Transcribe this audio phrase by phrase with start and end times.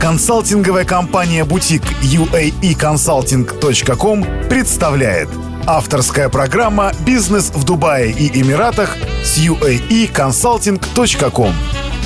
[0.00, 5.28] Консалтинговая компания «Бутик» uaeconsulting.com представляет
[5.66, 11.52] Авторская программа «Бизнес в Дубае и Эмиратах» с uaeconsulting.com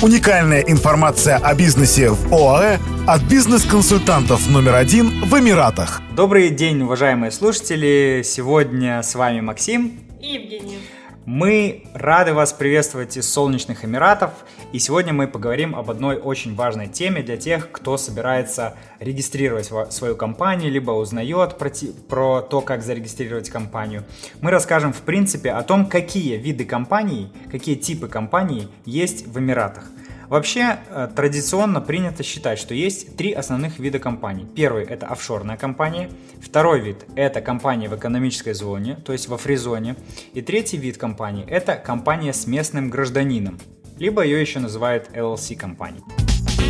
[0.01, 6.01] Уникальная информация о бизнесе в ОАЭ от бизнес-консультантов номер один в Эмиратах.
[6.17, 8.23] Добрый день, уважаемые слушатели!
[8.25, 10.79] Сегодня с вами Максим и Евгений.
[11.25, 14.31] Мы рады вас приветствовать из солнечных Эмиратов,
[14.71, 20.15] и сегодня мы поговорим об одной очень важной теме для тех, кто собирается регистрировать свою
[20.15, 21.71] компанию, либо узнает про,
[22.09, 24.03] про то, как зарегистрировать компанию.
[24.41, 29.85] Мы расскажем, в принципе, о том, какие виды компаний, какие типы компаний есть в Эмиратах.
[30.27, 34.47] Вообще, э, традиционно принято считать, что есть три основных вида компаний.
[34.55, 36.09] Первый– это офшорная компания.
[36.41, 39.95] Второй вид– это компания в экономической зоне, то есть во фризоне.
[40.33, 43.59] И третий вид компании– это компания с местным гражданином,
[43.97, 46.03] либо ее еще называют LLC компанией.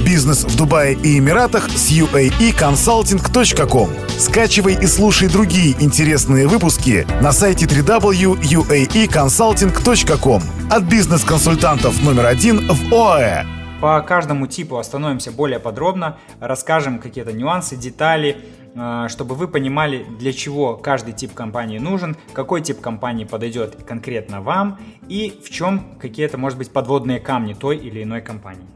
[0.05, 3.89] Бизнес в Дубае и Эмиратах с uaeconsulting.com.
[4.19, 13.45] Скачивай и слушай другие интересные выпуски на сайте www.uaeconsulting.com от бизнес-консультантов номер один в ОАЭ.
[13.81, 18.37] По каждому типу остановимся более подробно, расскажем какие-то нюансы, детали,
[19.07, 24.79] чтобы вы понимали, для чего каждый тип компании нужен, какой тип компании подойдет конкретно вам
[25.07, 28.67] и в чем какие-то, может быть, подводные камни той или иной компании.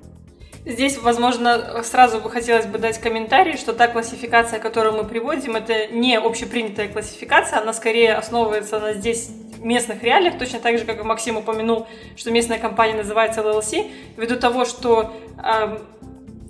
[0.65, 5.87] Здесь, возможно, сразу бы хотелось бы дать комментарий, что та классификация, которую мы приводим, это
[5.87, 11.03] не общепринятая классификация, она скорее основывается на здесь местных реалиях, точно так же, как и
[11.03, 15.79] Максим упомянул, что местная компания называется LLC, ввиду того, что эм,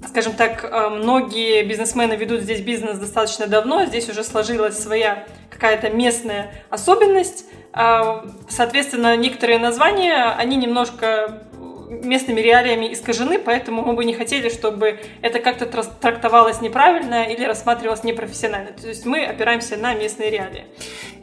[0.08, 5.90] скажем так, э, многие бизнесмены ведут здесь бизнес достаточно давно, здесь уже сложилась своя какая-то
[5.90, 8.02] местная особенность, э,
[8.50, 11.44] соответственно, некоторые названия, они немножко
[11.90, 18.04] местными реалиями искажены, поэтому мы бы не хотели, чтобы это как-то трактовалось неправильно или рассматривалось
[18.04, 18.72] непрофессионально.
[18.74, 20.66] То есть мы опираемся на местные реалии.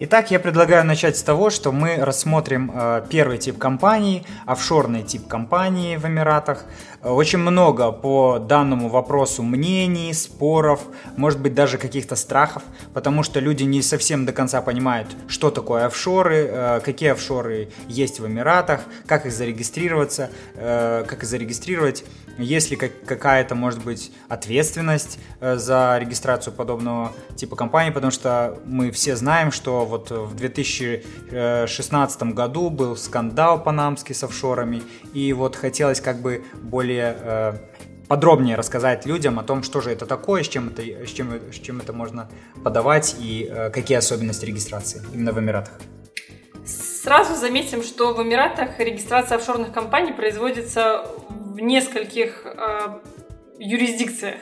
[0.01, 5.27] Итак, я предлагаю начать с того, что мы рассмотрим э, первый тип компаний, офшорный тип
[5.29, 6.65] компании в Эмиратах.
[7.03, 10.81] Очень много по данному вопросу мнений, споров,
[11.17, 12.63] может быть даже каких-то страхов,
[12.95, 18.19] потому что люди не совсем до конца понимают, что такое офшоры, э, какие офшоры есть
[18.21, 22.05] в Эмиратах, как их зарегистрироваться, э, как их зарегистрировать,
[22.39, 28.91] есть ли какая-то, может быть, ответственность э, за регистрацию подобного типа компании, потому что мы
[28.91, 34.83] все знаем, что вот в 2016 году был скандал панамский с офшорами,
[35.13, 37.53] и вот хотелось как бы более более э,
[38.09, 41.59] подробнее рассказать людям о том, что же это такое, с чем это, с чем, с
[41.59, 42.29] чем это можно
[42.63, 45.73] подавать и э, какие особенности регистрации именно в Эмиратах.
[46.65, 51.07] Сразу заметим, что в Эмиратах регистрация офшорных компаний производится
[51.57, 52.99] в нескольких э,
[53.59, 54.37] юрисдикциях.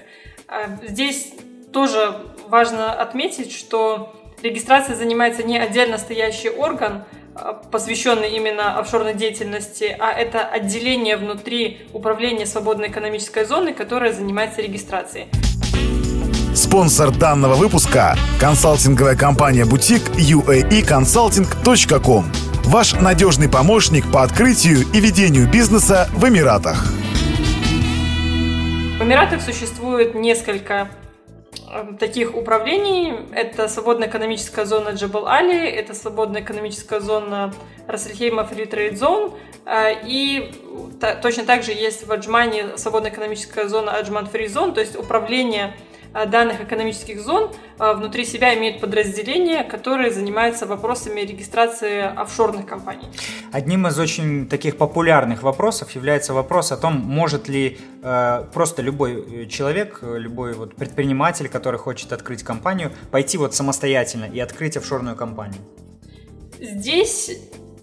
[0.49, 1.33] Э, здесь
[1.73, 2.17] тоже
[2.49, 7.05] важно отметить, что регистрацией занимается не отдельно стоящий орган,
[7.35, 14.61] а, посвященный именно офшорной деятельности, а это отделение внутри управления свободной экономической зоны, которое занимается
[14.61, 15.27] регистрацией.
[16.55, 22.25] Спонсор данного выпуска– консалтинговая компания «Бутик» uaeconsulting.com.
[22.67, 27.04] Ваш надежный помощник по открытию и ведению бизнеса в Эмиратах.
[29.05, 30.89] Эмиратах существует несколько
[31.75, 33.15] Эм, таких управлений.
[33.33, 37.53] Это свободная экономическая зона Джебал Али, это свободная экономическая зона
[37.89, 39.35] Рассельхейма Free Trade Zone,
[39.67, 40.53] э, и
[41.21, 45.75] точно так же есть в Аджмане свободная экономическая зона Аджман Free Zone, то есть управление
[45.75, 45.94] Э,
[46.27, 53.07] данных экономических зон э, внутри себя имеют подразделения, которые занимаются вопросами регистрации офшорных компаний.
[53.53, 59.47] Одним из очень таких популярных вопросов является вопрос о том, может ли э, просто любой
[59.49, 65.61] человек, любой вот предприниматель, который хочет открыть компанию, пойти вот самостоятельно и открыть офшорную компанию.
[66.61, 67.31] Здесь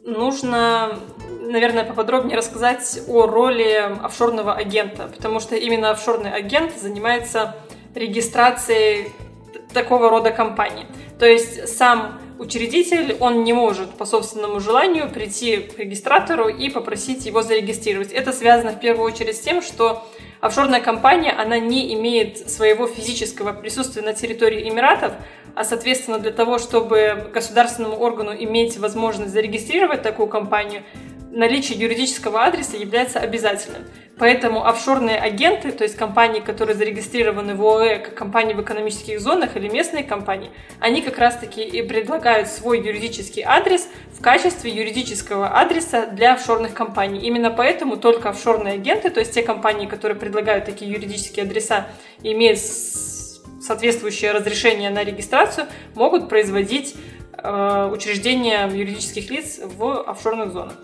[0.03, 0.97] нужно,
[1.41, 7.55] наверное, поподробнее рассказать о роли офшорного агента, потому что именно офшорный агент занимается
[7.95, 9.11] регистрации
[9.73, 10.85] такого рода компаний.
[11.19, 17.25] То есть сам учредитель, он не может по собственному желанию прийти к регистратору и попросить
[17.25, 18.11] его зарегистрировать.
[18.11, 20.03] Это связано в первую очередь с тем, что
[20.39, 25.13] офшорная компания, она не имеет своего физического присутствия на территории Эмиратов,
[25.53, 30.83] а, соответственно, для того, чтобы государственному органу иметь возможность зарегистрировать такую компанию,
[31.31, 33.83] наличие юридического адреса является обязательным.
[34.21, 39.57] Поэтому офшорные агенты, то есть компании, которые зарегистрированы в ОАЭ как компании в экономических зонах
[39.57, 46.05] или местные компании, они как раз-таки и предлагают свой юридический адрес в качестве юридического адреса
[46.05, 47.21] для офшорных компаний.
[47.21, 51.87] Именно поэтому только офшорные агенты, то есть те компании, которые предлагают такие юридические адреса,
[52.21, 55.65] имеют соответствующее разрешение на регистрацию,
[55.95, 56.93] могут производить
[57.39, 60.75] э, учреждения юридических лиц в офшорных зонах.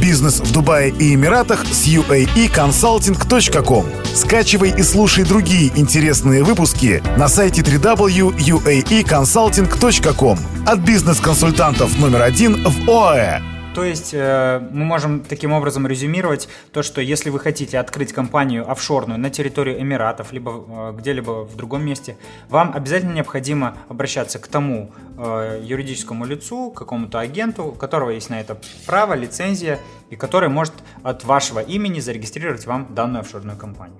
[0.00, 3.84] Бизнес в Дубае и Эмиратах с uaeconsulting.com.
[4.14, 13.57] Скачивай и слушай другие интересные выпуски на сайте www.uaeconsulting.com от бизнес-консультантов номер один в ОАЭ.
[13.74, 18.68] То есть э, мы можем таким образом резюмировать то, что если вы хотите открыть компанию
[18.68, 22.16] офшорную на территории Эмиратов, либо э, где-либо в другом месте,
[22.48, 28.40] вам обязательно необходимо обращаться к тому э, юридическому лицу, какому-то агенту, у которого есть на
[28.40, 29.78] это право, лицензия,
[30.10, 33.98] и который может от вашего имени зарегистрировать вам данную офшорную компанию.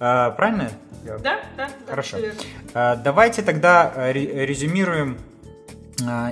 [0.00, 0.70] Э, правильно?
[1.04, 1.68] Да, да.
[1.88, 2.16] Хорошо.
[2.74, 5.18] Да, э, давайте тогда э, резюмируем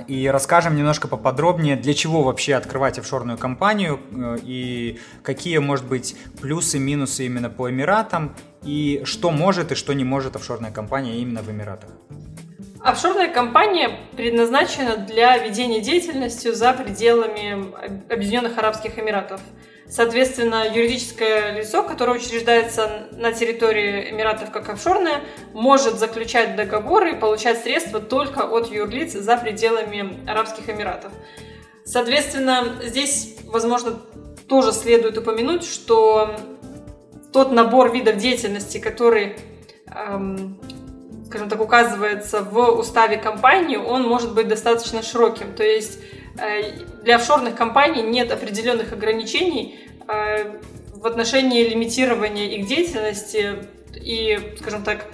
[0.07, 6.15] и расскажем немножко поподробнее, для чего вообще открывать офшорную компанию э, и какие, может быть,
[6.41, 11.41] плюсы, минусы именно по Эмиратам и что может и что не может офшорная компания именно
[11.41, 11.89] в Эмиратах.
[12.79, 17.71] Офшорная компания предназначена для ведения деятельности за пределами
[18.11, 19.41] Объединенных Арабских Эмиратов–
[19.91, 25.19] Соответственно, юридическое лицо, которое учреждается на территории Эмиратов как офшорное,
[25.51, 31.11] может заключать договоры и получать средства только от юрлиц за пределами Арабских Эмиратов.
[31.83, 33.99] Соответственно, здесь, возможно,
[34.47, 36.37] тоже следует упомянуть, что
[37.33, 39.39] тот набор видов деятельности, который,
[39.93, 40.57] эм,
[41.25, 45.53] скажем так, указывается в уставе компании, он может быть достаточно широким.
[45.53, 45.99] То есть
[46.37, 46.61] Э,
[47.01, 50.59] для офшорных компаний нет определенных ограничений э,
[50.93, 53.55] в отношении лимитирования их деятельности
[53.95, 55.07] и, скажем так,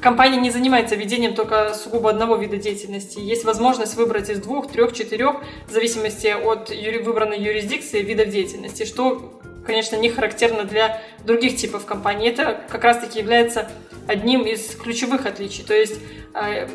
[0.00, 3.18] компания не занимается ведением только сугубо одного вида деятельности.
[3.20, 5.36] Есть возможность выбрать из двух, трех, четырех,
[5.68, 6.70] в зависимости от
[7.04, 12.28] выбранной юрисдикции видов деятельности, что, конечно, не характерно для других типов компаний.
[12.28, 13.70] Это как раз-таки является
[14.08, 15.62] одним из ключевых отличий.
[15.62, 16.00] То есть
[16.34, 16.66] э,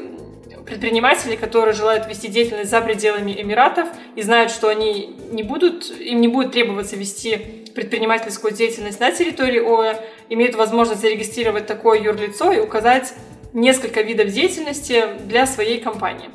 [0.68, 6.22] предприниматели, которые желают вести деятельность за пределами Эмиратов и знают, что они не будут, им
[6.22, 12.60] не будет требоваться вести предпринимательскую деятельность на территории ОЭ, имеют возможность зарегистрировать такое юрлицо и
[12.60, 13.14] указать
[13.54, 16.30] несколько видов деятельности для своей компании.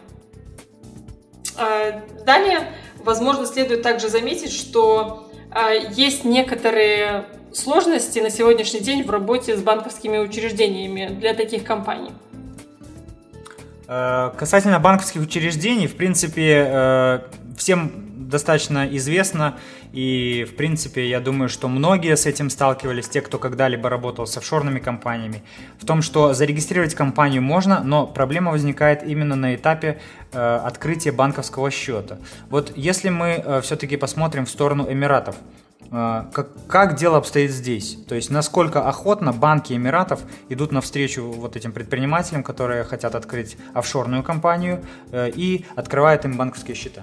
[1.59, 2.73] А, далее,
[3.05, 9.63] возможно, следует также заметить, что а, есть некоторые сложности на сегодняшний день в работе с
[9.63, 12.13] банковскими учреждениями для таких компаний.
[13.95, 17.21] Э, касательно банковских учреждений, в принципе, э,
[17.59, 17.93] всем
[18.31, 19.59] достаточно известно,
[19.93, 24.35] и, в принципе, я думаю, что многие с этим сталкивались, те, кто когда-либо работал с
[24.39, 25.43] офшорными компаниями,
[25.79, 29.99] в том, что зарегистрировать компанию можно, но проблема возникает именно на этапе
[30.33, 32.17] э, открытия банковского счета.
[32.49, 35.37] Вот если мы все-таки посмотрим в сторону Эмиратов,
[35.93, 37.99] как, как дело обстоит здесь?
[38.09, 44.23] То есть насколько охотно банки Эмиратов идут навстречу вот этим предпринимателям, которые хотят открыть офшорную
[44.23, 47.03] компанию э, и открывают им банковские счета?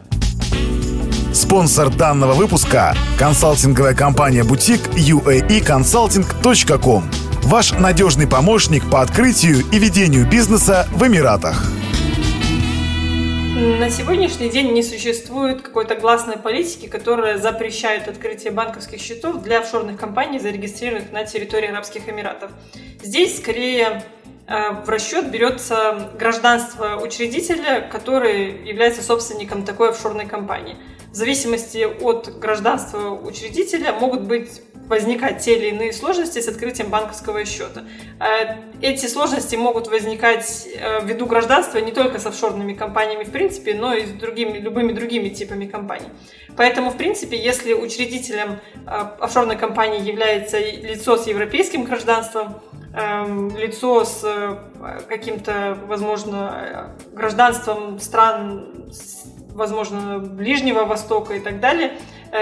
[1.34, 7.04] Спонсор данного выпуска– консалтинговая компания «Бутик» uaeconsulting.com.
[7.44, 11.64] Ваш надежный помощник по открытию и ведению бизнеса в Эмиратах.
[13.60, 20.00] На сегодняшний день не существует какой-то гласной политики, которая запрещает открытие банковских счетов для офшорных
[20.00, 22.52] компаний, зарегистрированных на территории Арабских Эмиратов.
[23.04, 24.06] Здесь скорее
[24.48, 30.78] э, в расчет берется гражданство учредителя, который является собственником такой офшорной компании.
[31.12, 37.46] В зависимости от гражданства учредителя могут быть возникать те или иные сложности с открытием банковского
[37.46, 37.86] счета.
[38.19, 43.76] Э, эти сложности могут возникать э, ввиду гражданства не только с офшорными компаниями в принципе,
[43.76, 46.08] но и с другими, любыми другими типами компаний.
[46.58, 52.60] Поэтому, в принципе, если учредителем э, офшорной компании является лицо с европейским гражданством,
[52.96, 54.26] эм, лицо с
[55.08, 58.90] каким-то, возможно, гражданством стран,
[59.52, 61.94] возможно, Ближнего Востока и так далее–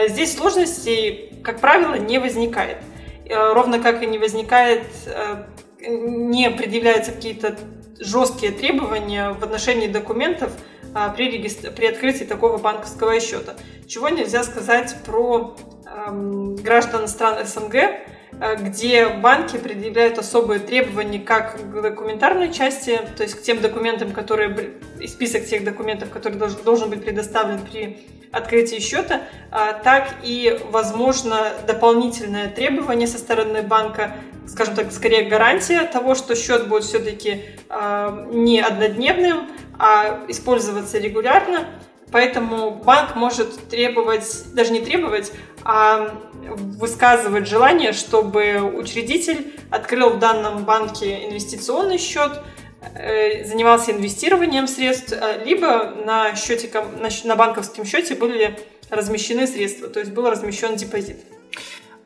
[0.10, 2.80] здесь сложностей, как правило, не возникает.
[3.25, 5.46] Э, ровно как и не возникает, э,
[5.80, 7.58] не предъявляются какие-то
[8.00, 10.51] жесткие требования в отношении документов
[11.16, 11.72] при, регистр...
[11.72, 13.56] при открытии такого банковского счета.
[13.88, 17.75] Чего нельзя сказать про эм, граждан стран СНГ,
[18.60, 24.74] где банки предъявляют особые требования как к документарной части, то есть к тем документам, которые,
[25.08, 27.98] список тех документов, который должен, должен быть предоставлен при
[28.32, 34.15] открытии счета, а, так и, возможно, дополнительное требование со стороны банка,
[34.48, 39.48] скажем так, скорее гарантия того, что счет будет все-таки а, не однодневным,
[39.79, 41.65] а использоваться регулярно.
[42.12, 45.34] Поэтому банк может требовать, даже не требовать,
[45.64, 52.32] а высказывать желание, чтобы учредитель открыл в данном банке инвестиционный счет,
[52.96, 56.70] э, занимался инвестированием средств, э, либо на, счете,
[57.26, 58.58] на банковском счете были
[58.90, 61.18] размещены средства, то есть был размещен депозит.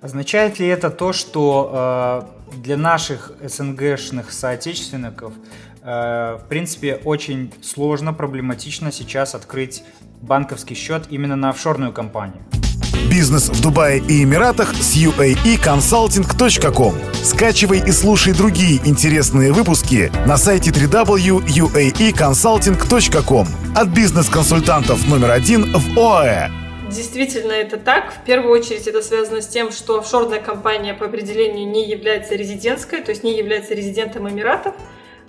[0.01, 5.34] Означает ли это то, что э, для наших СНГшных соотечественников
[5.83, 9.83] в принципе, очень сложно, проблематично сейчас открыть
[10.21, 12.41] банковский счет именно на офшорную компанию.
[13.09, 16.95] Бизнес в Дубае и Эмиратах с uaeconsulting.com.
[17.23, 26.50] Скачивай и слушай другие интересные выпуски на сайте www.uaeconsulting.com от бизнес-консультантов номер один в ОАЭ.
[26.89, 28.13] Действительно, это так.
[28.13, 33.01] В первую очередь это связано с тем, что офшорная компания по определению не является резидентской,
[33.01, 34.75] то есть не является резидентом Эмиратов.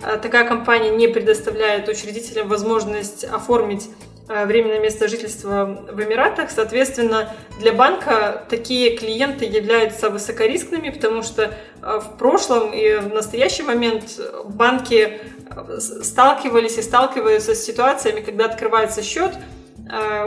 [0.03, 3.89] А, такая компания не предоставляет учредителям возможность оформить
[4.27, 6.51] а, временное место жительства в Эмиратах.
[6.51, 13.63] Соответственно, для банка такие клиенты являются высокорискными, потому что а, в прошлом и в настоящий
[13.63, 15.21] момент банки
[15.79, 19.62] сталкивались и сталкиваются с ситуациями, когда открывается счет, Э,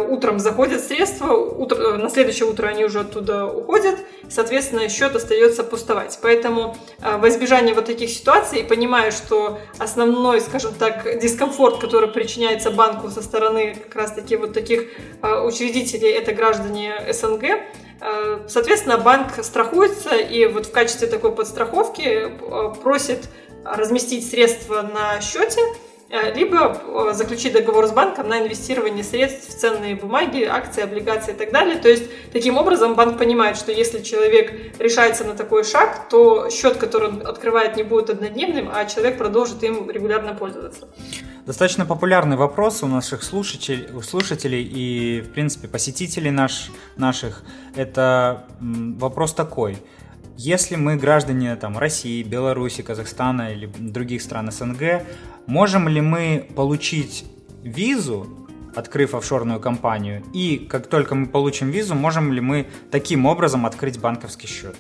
[0.09, 3.97] утром заходят средства, утро, э, на следующее утро они уже оттуда уходят,
[4.29, 6.19] соответственно, счет остается пустовать.
[6.21, 12.71] Поэтому э, во избежание вот таких ситуаций, понимая, что основной, скажем так, дискомфорт, который причиняется
[12.71, 14.89] банку со стороны как раз-таки вот таких
[15.23, 17.45] учредителей, это граждане СНГ,
[18.47, 22.31] Соответственно, банк страхуется и вот в качестве такой подстраховки
[22.83, 23.31] просит
[23.65, 25.96] разместить средства на счете, Э,
[26.35, 31.37] либо э, заключить договор с банком на инвестирование средств в ценные бумаги, акции, облигации и
[31.37, 31.79] так далее.
[31.79, 36.77] То есть, таким образом, банк понимает, что если человек решается на такой шаг, то счет,
[36.77, 40.89] который он открывает, не будет однодневным, а человек продолжит им регулярно пользоваться.
[41.45, 47.43] Достаточно популярный вопрос у наших слушателей, у слушателей и, в принципе, посетителей наш, наших.
[47.75, 49.79] Это вопрос такой–
[50.37, 55.03] если мы граждане там, России, Беларуси, Казахстана или других стран СНГ,
[55.47, 57.25] можем ли мы получить
[57.63, 58.27] визу,
[58.75, 63.99] открыв офшорную компанию, и как только мы получим визу, можем ли мы таким образом открыть
[63.99, 64.77] банковский счет?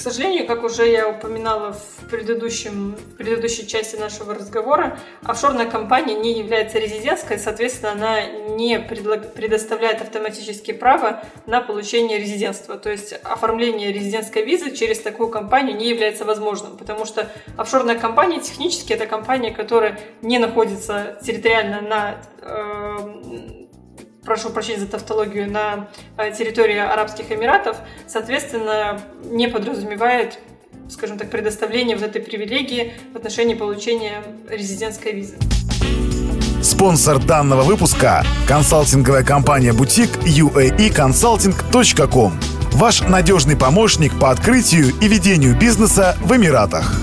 [0.00, 6.14] К сожалению, как уже я упоминала в, предыдущем, в предыдущей части нашего разговора, офшорная компания
[6.14, 12.78] не является резидентской, соответственно, она не предоставляет автоматически право на получение резидентства.
[12.78, 18.40] То есть оформление резидентской визы через такую компанию не является возможным, потому что офшорная компания
[18.40, 23.59] технически это компания, которая не находится территориально на э,
[24.24, 30.38] прошу прощения за тавтологию, на э, территории Арабских Эмиратов, соответственно, не подразумевает
[30.88, 35.36] скажем так, предоставление вот этой привилегии в отношении получения резидентской визы.
[36.62, 42.32] Спонсор данного выпуска– консалтинговая компания «Бутик» uaeconsulting.com.
[42.72, 47.00] Ваш надежный помощник по открытию и ведению бизнеса в Эмиратах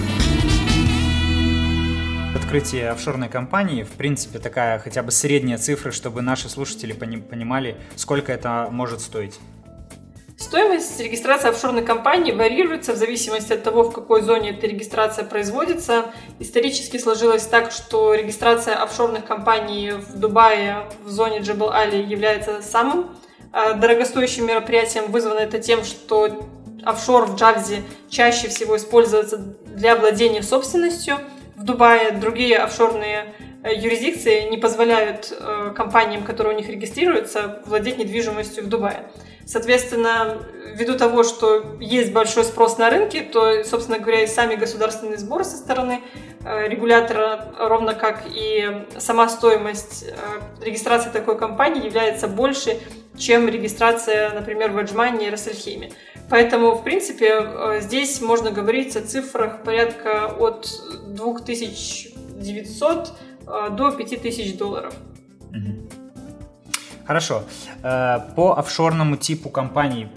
[2.48, 8.32] открытие офшорной компании, в принципе, такая хотя бы средняя цифра, чтобы наши слушатели понимали, сколько
[8.32, 9.38] это может стоить?
[10.38, 16.06] Стоимость регистрации офшорной компании варьируется в зависимости от того, в какой зоне эта регистрация производится.
[16.40, 23.18] Исторически сложилось так, что регистрация офшорных компаний в Дубае в зоне Джебел Али является самым
[23.52, 25.12] а, дорогостоящим мероприятием.
[25.12, 26.48] Вызвано это тем, что
[26.86, 29.36] офшор в Джавзе чаще всего используется
[29.66, 31.18] для владения собственностью–
[31.58, 33.34] в Дубае другие офшорные
[33.64, 39.10] э, юрисдикции не позволяют э, компаниям, которые у них регистрируются, владеть недвижимостью в Дубае.
[39.46, 40.38] Соответственно,
[40.76, 45.44] ввиду того, что есть большой спрос на рынке, то, собственно говоря, и сами государственные сборы
[45.44, 46.02] со стороны
[46.46, 50.06] э, регулятора, ровно как и сама стоимость
[50.62, 52.78] регистрации такой компании является больше,
[53.18, 55.92] чем регистрация, например, в Эджмане и Рассельхейме.
[56.30, 60.70] Поэтому, в принципе, э, здесь можно говорить о цифрах порядка от
[61.08, 63.14] 2900
[63.48, 64.94] э, до 5000 долларов.
[67.06, 67.44] Хорошо.
[67.84, 70.10] Э, по офшорному типу компаний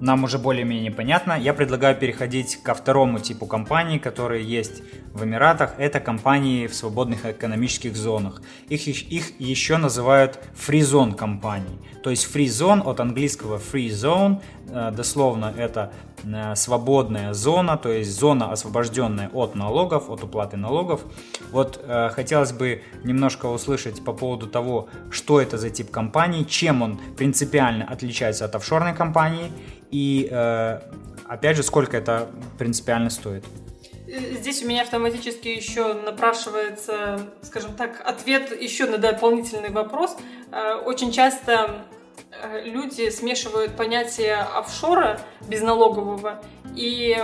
[0.00, 1.38] нам уже более-менее понятно.
[1.38, 4.82] Я предлагаю переходить ко второму типу компаний, которые есть
[5.12, 5.74] в Эмиратах.
[5.78, 8.42] Это компании в свободных экономических зонах.
[8.68, 11.78] Их, их еще называют free zone компании.
[12.02, 14.42] То есть zone от английского free zone,
[14.90, 15.92] дословно это
[16.24, 21.02] э, свободная зона, то есть зона, освобожденная от налогов, от уплаты налогов.
[21.50, 26.82] Вот э, хотелось бы немножко услышать по поводу того, что это за тип компании, чем
[26.82, 29.52] он принципиально отличается от офшорной компании
[29.90, 30.80] и, э,
[31.26, 32.28] опять же, сколько это
[32.58, 33.44] принципиально стоит.
[34.06, 40.16] Здесь у меня автоматически еще напрашивается, скажем так, ответ еще на дополнительный вопрос.
[40.52, 42.03] Э, очень часто э,
[42.64, 46.40] люди смешивают понятие офшора безналогового
[46.74, 47.16] и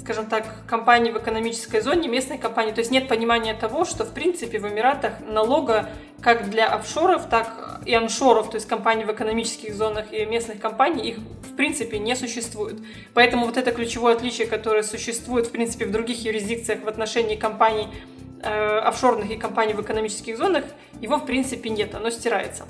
[0.00, 2.72] скажем так, компании в экономической зоне, местной компании.
[2.72, 5.90] То есть нет понимания того, что в принципе в Эмиратах налога
[6.20, 11.10] как для офшоров, так и аншоров, то есть компаний в экономических зонах и местных компаний,
[11.10, 12.78] их в принципе не существует.
[13.14, 17.88] Поэтому вот это ключевое отличие, которое существует в принципе в других юрисдикциях в отношении компаний
[17.88, 20.64] э, офшорных и компаний в экономических зонах,
[21.00, 22.64] его в принципе нет, оно стирается.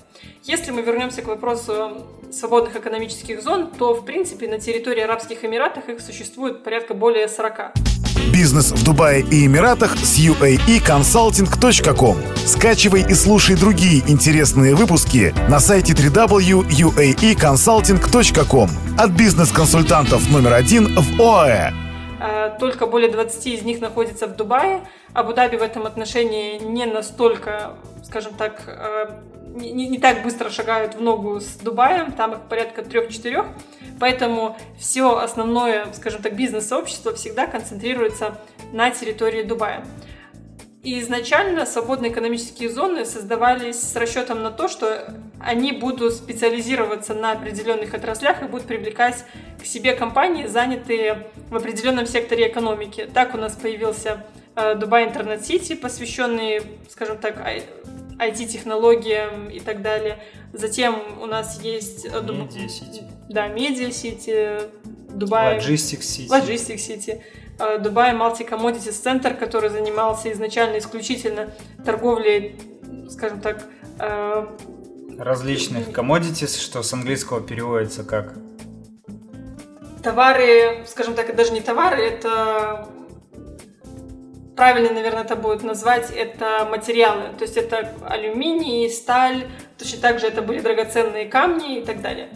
[0.44, 5.88] Если мы вернемся к вопросу свободных экономических зон, то в принципе на территории Арабских Эмиратов
[5.88, 7.72] их существует порядка более 40.
[8.32, 12.16] Бизнес в Дубае и Эмиратах с uaeconsulting.com.
[12.46, 21.89] Скачивай и слушай другие интересные выпуски на сайте www.uaeconsulting.com от бизнес-консультантов номер один в ОАЭ.
[22.20, 24.86] Э, только более 20 из них находится в Дубае.
[25.14, 29.10] Абу-Даби в этом отношении не настолько, скажем так, э,
[29.54, 33.46] не, не так быстро шагают в ногу с Дубаем, там их порядка трех-четырех,
[33.98, 38.38] поэтому все основное, скажем так, бизнес-сообщество всегда концентрируется
[38.72, 39.84] на территории Дубая.
[40.82, 47.32] И изначально свободные экономические зоны создавались с расчетом на то, что они будут специализироваться на
[47.32, 49.26] определенных отраслях и будут привлекать
[49.60, 53.06] к себе компании, занятые в определенном секторе экономики.
[53.12, 54.24] Так у нас появился
[54.56, 57.36] э, Dubai Internet City, посвященный, скажем так,
[58.18, 60.18] IT-технологиям и так далее.
[60.54, 62.06] Затем у нас есть...
[62.06, 63.04] Media City.
[63.28, 64.60] Да, Media City,
[65.10, 65.58] Dubai...
[66.30, 67.22] Logistics City.
[67.60, 67.78] City.
[67.82, 71.50] Dubai Multi Commodities Center, который занимался изначально исключительно
[71.84, 72.60] торговлей,
[73.10, 73.64] скажем так...
[73.98, 74.46] Э,
[75.18, 78.34] Различных commodities, что с английского переводится как...
[80.02, 82.88] Товары, скажем так, это даже не товары, это
[84.56, 87.34] правильно, наверное, это будет назвать, это материалы.
[87.38, 89.46] То есть это алюминий, сталь,
[89.78, 92.30] точно так же это были драгоценные камни и так далее.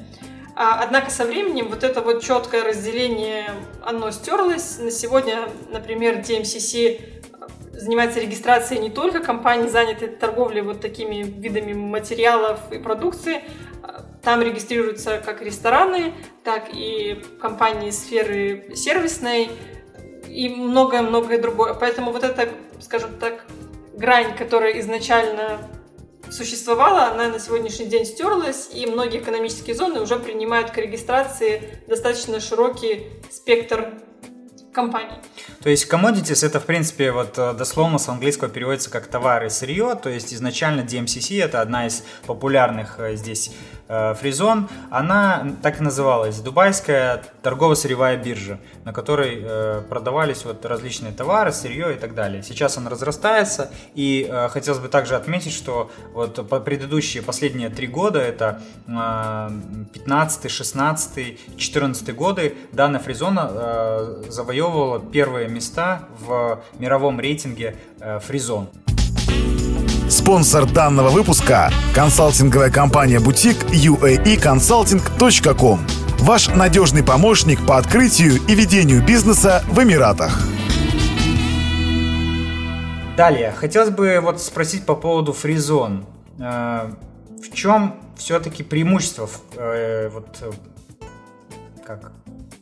[0.57, 3.51] А, однако со временем вот это вот четкое разделение,
[3.83, 4.79] оно стерлось.
[4.79, 7.01] На сегодня, например, DMCC
[7.73, 13.43] занимается регистрацией не только компаний, занятой торговлей вот такими видами материалов и продукции,
[14.23, 19.51] там регистрируются как рестораны, так и компании сферы сервисной,
[20.27, 21.75] и многое-многое другое.
[21.75, 22.49] Поэтому вот эта,
[22.81, 23.45] скажем так,
[23.93, 25.59] грань, которая изначально
[26.31, 32.41] существовала, она на сегодняшний день стерлась, и многие экономические зоны уже принимают к регистрации достаточно
[32.41, 33.95] широкий спектр
[34.75, 35.15] компаний.
[35.63, 39.49] То есть commodities это в принципе вот э, дословно с английского переводится как товар и
[39.49, 43.53] сырье, то есть изначально DMCC это одна из популярных э, здесь
[43.87, 51.53] Э, Фризон, она так и называлась, Дубайская торгово-сырьевая биржа, на которой продавались вот различные товары,
[51.53, 52.43] сырье и так далее.
[52.43, 58.63] Сейчас она разрастается, и хотелось бы также отметить, что вот предыдущие последние три года, это
[58.87, 64.23] 15, 16, 14 годы, данная Фризона
[64.65, 67.77] завоевывала первые места в мировом рейтинге
[68.23, 68.69] Фризон.
[70.09, 75.81] Спонсор данного выпуска– консалтинговая компания «Бутик» uaeconsulting.com.
[76.21, 80.41] Ваш надежный помощник по открытию и ведению бизнеса в Эмиратах.
[83.17, 86.07] Далее, хотелось бы вот спросить по поводу фризон.
[86.39, 86.93] Э,
[87.43, 90.53] в чем все-таки преимущество э, вот, э,
[91.87, 92.13] как,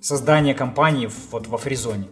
[0.03, 2.09] создания компании вот во фризоне?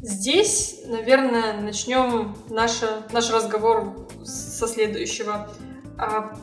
[0.00, 2.80] Здесь, наверное, начнем наш,
[3.12, 5.48] наш разговор со следующего.
[5.98, 6.36] А,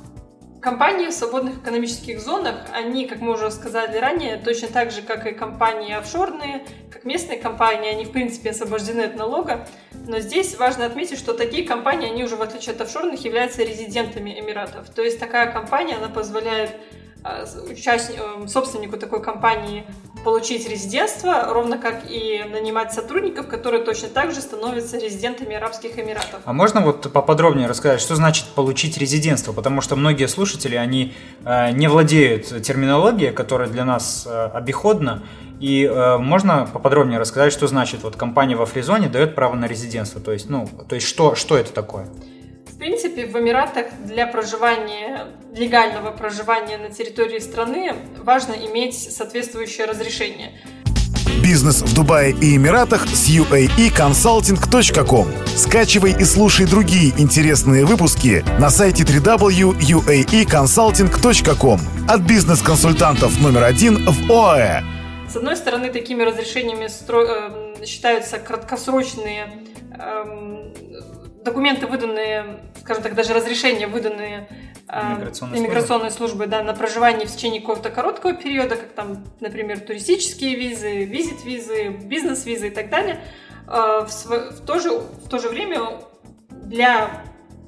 [0.62, 5.28] компании в свободных экономических зонах, они, как мы уже сказали ранее, точно так же, как
[5.28, 9.68] и компании офшорные, как местные компании, они в принципе освобождены от налога.
[10.08, 14.40] Но здесь важно отметить, что такие компании, они уже в отличие от офшорных, являются резидентами
[14.40, 14.90] Эмиратов.
[14.90, 16.72] То есть такая компания, она позволяет
[18.48, 19.86] собственнику такой компании
[20.24, 26.42] получить резидентство, ровно как и нанимать сотрудников, которые точно так же становятся резидентами Арабских Эмиратов.
[26.44, 29.54] А можно вот поподробнее рассказать, что значит получить резидентство?
[29.54, 31.14] Потому что многие слушатели, они
[31.46, 35.24] э, не владеют терминологией, которая для нас э, обиходна,
[35.60, 40.22] и э, можно поподробнее рассказать, что значит вот компания во Фризоне дает право на резидентство,
[40.22, 42.08] то есть, ну, то есть что, что это такое?
[42.80, 50.54] Принципе, в Эмиратах для проживания, легального проживания на территории страны важно иметь соответствующее разрешение.
[51.44, 55.28] Бизнес в Дубае и Эмиратах с uaeconsulting.com.
[55.56, 64.84] Скачивай и слушай другие интересные выпуски на сайте www.uaeconsulting.com от бизнес-консультантов номер один в ОАЭ.
[65.30, 67.24] С одной стороны, такими разрешениями стро...
[67.24, 67.52] Э,
[67.86, 69.64] считаются краткосрочные
[69.98, 70.74] эм,
[71.44, 74.48] документы, выданные, скажем так, даже разрешения, выданные
[74.92, 80.56] Иммиграционной иммиграционной службы, да, на проживание в течение какого-то короткого периода, как там, например, туристические
[80.56, 83.22] визы, визит-визы, бизнес-визы и так далее.
[83.68, 86.02] В, в, то же, в то же время
[86.50, 87.12] для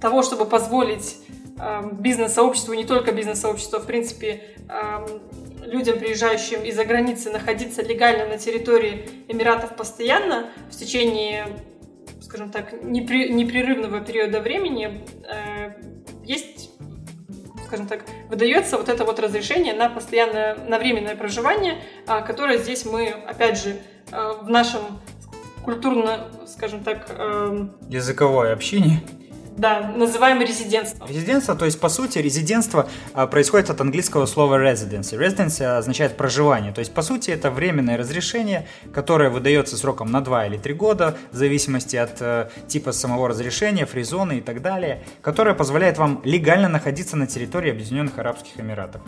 [0.02, 1.18] того, чтобы позволить
[1.92, 4.42] бизнес-сообществу, не только бизнес-сообществу, а в принципе
[5.64, 11.46] людям, приезжающим из-за границы, находиться легально на территории Эмиратов постоянно в течение,
[12.32, 15.74] скажем так, непрерывного периода времени, э,
[16.24, 16.70] есть
[17.68, 22.86] скажем так, выдается вот это вот разрешение на постоянное, на временное проживание, а, которое здесь
[22.86, 24.82] мы, опять же, э, в нашем
[25.64, 27.14] культурно, скажем так...
[27.18, 29.02] Эм, Языковое общение
[29.58, 31.08] да, называем резидентством.
[31.08, 35.18] Резидентство, то есть, по сути, резидентство а, происходит от английского слова residency.
[35.18, 40.48] Residency означает проживание, то есть, по сути, это временное разрешение, которое выдается сроком на 2
[40.48, 45.54] или 3 года, в зависимости от э, типа самого разрешения, фризоны и так далее, которое
[45.54, 49.02] позволяет вам легально находиться на территории Объединенных Арабских Эмиратов.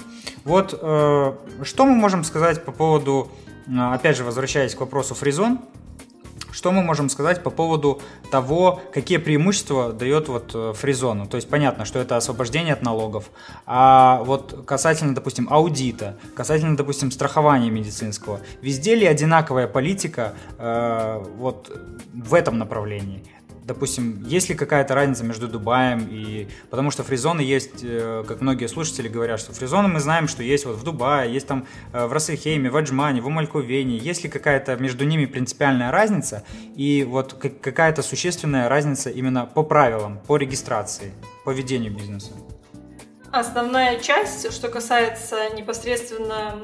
[0.44, 3.32] Вот, э, что мы можем сказать по поводу,
[3.68, 5.60] э, опять же, возвращаясь к вопросу фризон,
[6.54, 11.26] что мы можем сказать по поводу того, какие преимущества дает вот э, фризону?
[11.26, 13.32] То есть понятно, что это освобождение от налогов.
[13.66, 21.76] А вот касательно, допустим, аудита, касательно, допустим, страхования медицинского, везде ли одинаковая политика э, вот
[22.14, 23.24] в этом направлении?
[23.66, 26.48] Допустим, есть ли какая-то разница между Дубаем и...
[26.70, 30.66] Потому что фризоны есть, э, как многие слушатели говорят, что фризоны мы знаем, что есть
[30.66, 33.98] вот в Дубае, есть там э, в Рассельхейме, в Аджмане, в Умалькувене.
[33.98, 36.44] Есть ли какая-то между ними принципиальная разница
[36.76, 41.14] и вот какая-то существенная разница именно по правилам, по регистрации,
[41.46, 42.32] по ведению бизнеса?
[43.32, 46.56] Основная часть, что касается непосредственно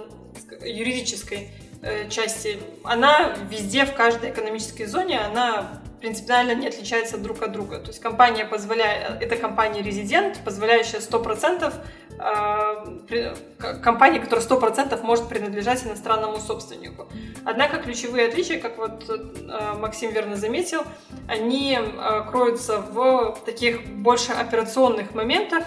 [0.63, 1.49] юридической
[1.81, 7.79] э, части, она везде, в каждой экономической зоне, она принципиально не отличаются друг от друга.
[7.79, 11.73] То есть компания позволяет, это компания резидент, позволяющая 100%,
[12.19, 13.35] э,
[13.81, 17.07] компания, которая 100% может принадлежать иностранному собственнику.
[17.45, 20.83] Однако ключевые отличия, как вот э, Максим верно заметил,
[21.27, 25.63] они э, кроются в таких больше операционных моментах,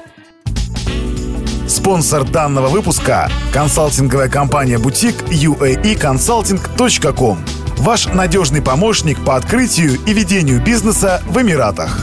[1.68, 11.20] Спонсор данного выпуска– консалтинговая компания «Бутик» uaeconsulting.com Ваш надежный помощник по открытию и ведению бизнеса
[11.26, 11.98] в Эмиратах.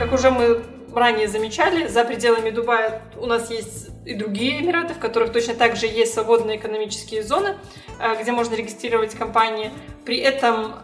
[0.00, 4.98] Как уже мы ранее замечали, за пределами Дубая у нас есть и другие Эмираты, в
[4.98, 7.54] которых точно так же есть свободные экономические зоны,
[8.00, 9.70] э, где можно регистрировать компании.
[10.04, 10.74] При этом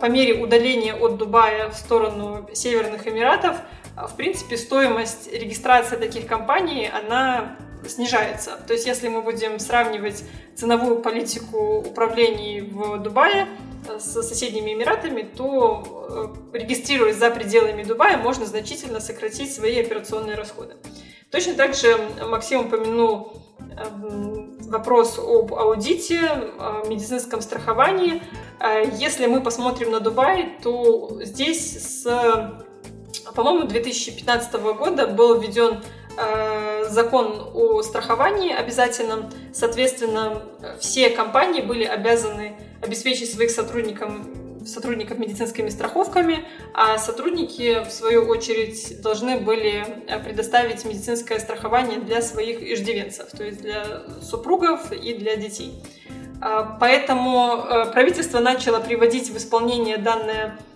[0.00, 3.56] по мере удаления от Дубая в сторону Северных Эмиратов,
[3.98, 7.58] э, в принципе, стоимость регистрации таких компаний, она
[7.88, 8.58] снижается.
[8.66, 13.48] То есть, если мы будем сравнивать ценовую политику управлений в Дубае
[13.88, 20.36] э, с соседними Эмиратами, то э, регистрируясь за пределами Дубая, можно значительно сократить свои операционные
[20.36, 20.76] расходы.
[21.30, 21.96] Точно так же
[22.28, 26.20] Максим упомянул эм, вопрос об аудите,
[26.86, 28.22] медицинском страховании.
[28.60, 32.04] Э, если мы посмотрим на Дубай, то здесь с,
[33.34, 35.82] по-моему, 2015 года был введен
[36.88, 39.30] закон о страховании обязательном.
[39.52, 40.42] Соответственно,
[40.80, 44.12] все компании были обязаны обеспечить своих сотрудников
[44.66, 52.20] сотрудников медицинскими страховками, а сотрудники, в свою очередь, должны были э, предоставить медицинское страхование для
[52.20, 55.72] своих иждивенцев, то есть для супругов и для детей.
[56.40, 60.58] А, поэтому э, правительство начало приводить в исполнение данное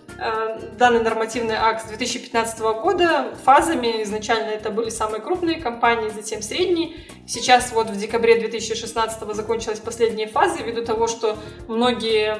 [0.77, 4.03] данный нормативный акт с 2015 года фазами.
[4.03, 6.97] Изначально это были самые крупные компании, затем средние.
[7.27, 12.37] Сейчас вот в декабре 2016 закончилась последняя фаза ввиду того, что многие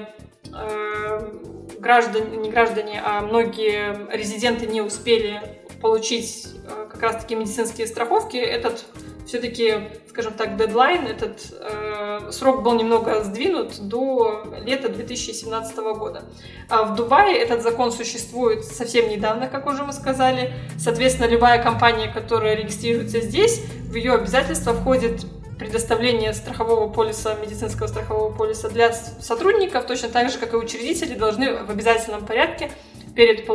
[0.54, 1.32] э,
[1.80, 5.42] граждане, не граждане, а многие резиденты не успели
[5.82, 8.38] получить э, как раз-таки медицинские страховки.
[8.38, 8.86] Этот
[9.26, 16.24] все-таки, скажем так, дедлайн, этот э, срок был немного сдвинут до лета 2017 года.
[16.70, 20.54] А в Дубае этот закон существует совсем недавно, как уже мы сказали.
[20.78, 25.26] Соответственно, любая компания, которая регистрируется здесь, в ее обязательства входит
[25.62, 31.64] предоставление страхового полиса, медицинского страхового полиса для сотрудников, точно так же, как и учредители, должны
[31.64, 32.72] в обязательном порядке
[33.16, 33.46] перед,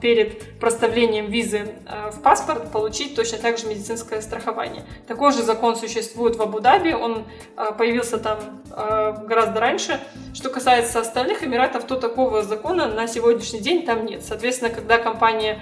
[0.00, 4.84] перед проставлением визы э, в паспорт получить точно так же медицинское страхование.
[5.06, 7.24] Такой же закон существует в Абу-Даби, он
[7.56, 10.00] э, появился там э, гораздо раньше.
[10.34, 14.24] Что касается остальных Эмиратов, то такого закона на сегодняшний день там нет.
[14.24, 15.60] Соответственно, когда компания,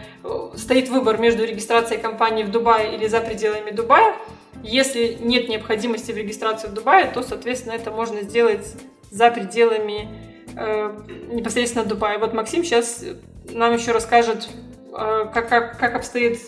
[0.56, 4.14] стоит выбор между регистрацией компании в Дубае или за пределами Дубая,
[4.62, 8.74] если нет необходимости в регистрации в Дубае, то, соответственно, это можно сделать
[9.10, 10.08] за пределами
[10.54, 12.18] непосредственно Дубая.
[12.18, 13.04] Вот Максим сейчас
[13.50, 14.48] нам еще расскажет,
[14.92, 16.38] э, как, как, как обстоят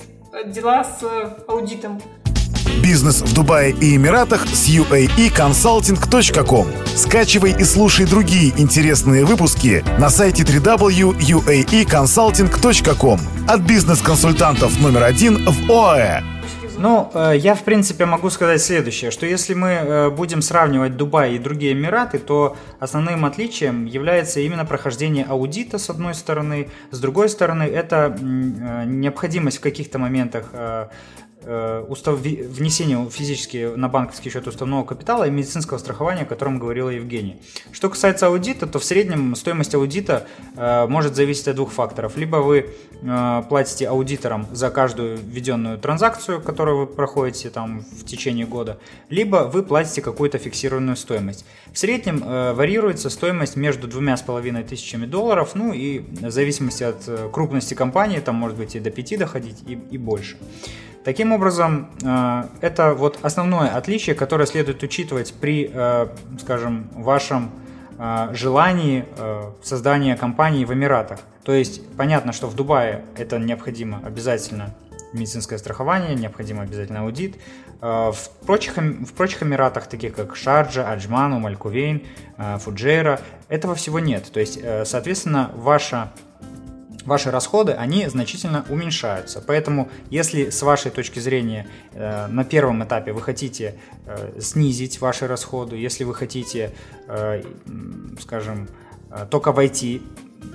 [0.46, 1.02] дела с
[1.48, 2.02] аудитом.
[2.82, 6.66] Бизнес в Дубае и Эмиратах с uaeconsulting.com.
[6.96, 16.22] Скачивай и слушай другие интересные выпуски на сайте www.uaeconsulting.com от бизнес-консультантов номер один в ОАЭ.
[16.83, 21.37] Ну, э, я, в принципе, могу сказать следующее, что если мы э, будем сравнивать Дубай
[21.37, 27.29] и другие Эмираты, то основным отличием является именно прохождение аудита, с одной стороны, с другой
[27.29, 30.47] стороны, это э, необходимость в каких-то моментах
[31.88, 37.37] устав, внесение физически на банковский счет уставного капитала и медицинского страхования, о котором говорила Евгения.
[37.72, 40.26] Что касается аудита, то в среднем стоимость аудита
[40.57, 42.16] э, может зависеть от двух факторов.
[42.16, 42.70] Либо вы
[43.02, 48.78] э, платите аудиторам за каждую введенную транзакцию, которую вы проходите там в течение года,
[49.09, 51.44] либо вы платите какую-то фиксированную стоимость.
[51.72, 56.85] В среднем э, варьируется стоимость между двумя с половиной тысячами долларов, ну и в зависимости
[56.85, 60.37] от э, крупности компании, там может быть и до 5 доходить, и, и больше.
[61.04, 66.06] Таким образом, э, это вот основное отличие, которое следует учитывать при, э,
[66.40, 67.50] скажем, вашем
[67.98, 69.04] э, желании
[69.62, 71.20] создания компании в Эмиратах.
[71.44, 74.74] То есть понятно, что в Дубае это необходимо обязательно
[75.12, 77.36] медицинское страхование, необходимо обязательно аудит.
[77.80, 82.02] В прочих, в прочих Эмиратах, таких как Шарджа, Аджман, Умалькувейн,
[82.58, 84.30] Фуджейра, этого всего нет.
[84.32, 86.12] То есть, соответственно, ваша
[87.04, 89.42] ваши расходы, они значительно уменьшаются.
[89.46, 95.26] Поэтому, если с вашей точки зрения э, на первом этапе вы хотите э, снизить ваши
[95.26, 96.72] расходы, если вы хотите,
[97.08, 97.42] э,
[98.20, 98.68] скажем,
[99.10, 100.02] э, только войти,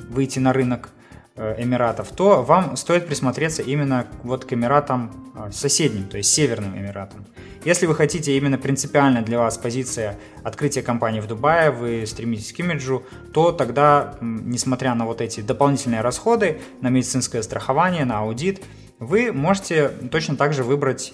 [0.10, 0.90] выйти на рынок
[1.38, 7.26] Эмиратов, то вам стоит присмотреться именно вот к Эмиратам э, соседним, то есть Северным Эмиратам.
[7.64, 12.60] Если вы хотите именно принципиально для вас позиция открытия компании в Дубае, вы стремитесь к
[12.60, 18.64] имиджу, то тогда, несмотря на вот эти дополнительные расходы, на медицинское страхование, на аудит,
[19.00, 21.14] вы можете точно так же выбрать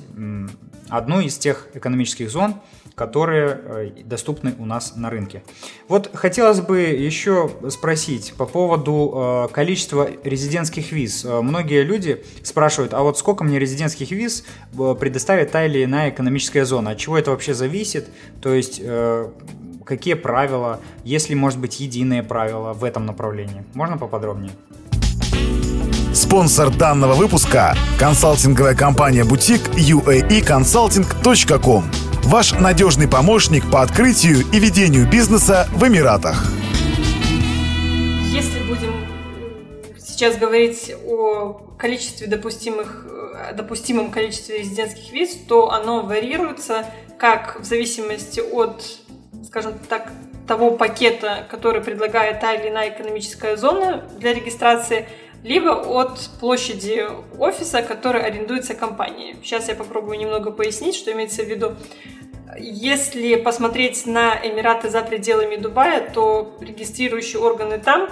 [0.90, 2.56] одну из тех экономических зон,
[2.96, 5.44] которые э, доступны у нас на рынке.
[5.88, 11.26] Вот хотелось бы еще спросить по поводу э, количества резидентских виз.
[11.26, 14.46] Э, многие люди спрашивают, а вот сколько мне резидентских виз
[15.00, 16.92] предоставит та или иная экономическая зона?
[16.92, 18.10] От чего это вообще зависит?
[18.42, 18.82] То есть
[19.86, 23.64] какие правила, есть ли, может быть, единые правила в этом направлении?
[23.74, 24.52] Можно поподробнее?
[26.14, 31.84] Спонсор данного выпуска– консалтинговая компания «Бутик» uaeconsulting.com
[32.26, 36.52] Ваш надежный помощник по открытию и ведению бизнеса в Эмиратах.
[38.32, 38.94] Если будем
[39.98, 43.08] сейчас говорить о количестве допустимых,
[43.56, 46.86] допустимом количестве резидентских виз, то оно варьируется
[47.18, 48.84] как в зависимости от,
[49.48, 50.12] скажем так,
[50.48, 55.08] того пакета, который предлагает та или иная экономическая зона для регистрации,
[55.44, 57.06] либо от площади
[57.38, 59.36] офиса, который арендуется компанией.
[59.44, 61.76] Сейчас я попробую немного пояснить, что имеется в виду.
[62.58, 68.10] Если посмотреть на Эмираты за пределами Дубая, то регистрирующие органы там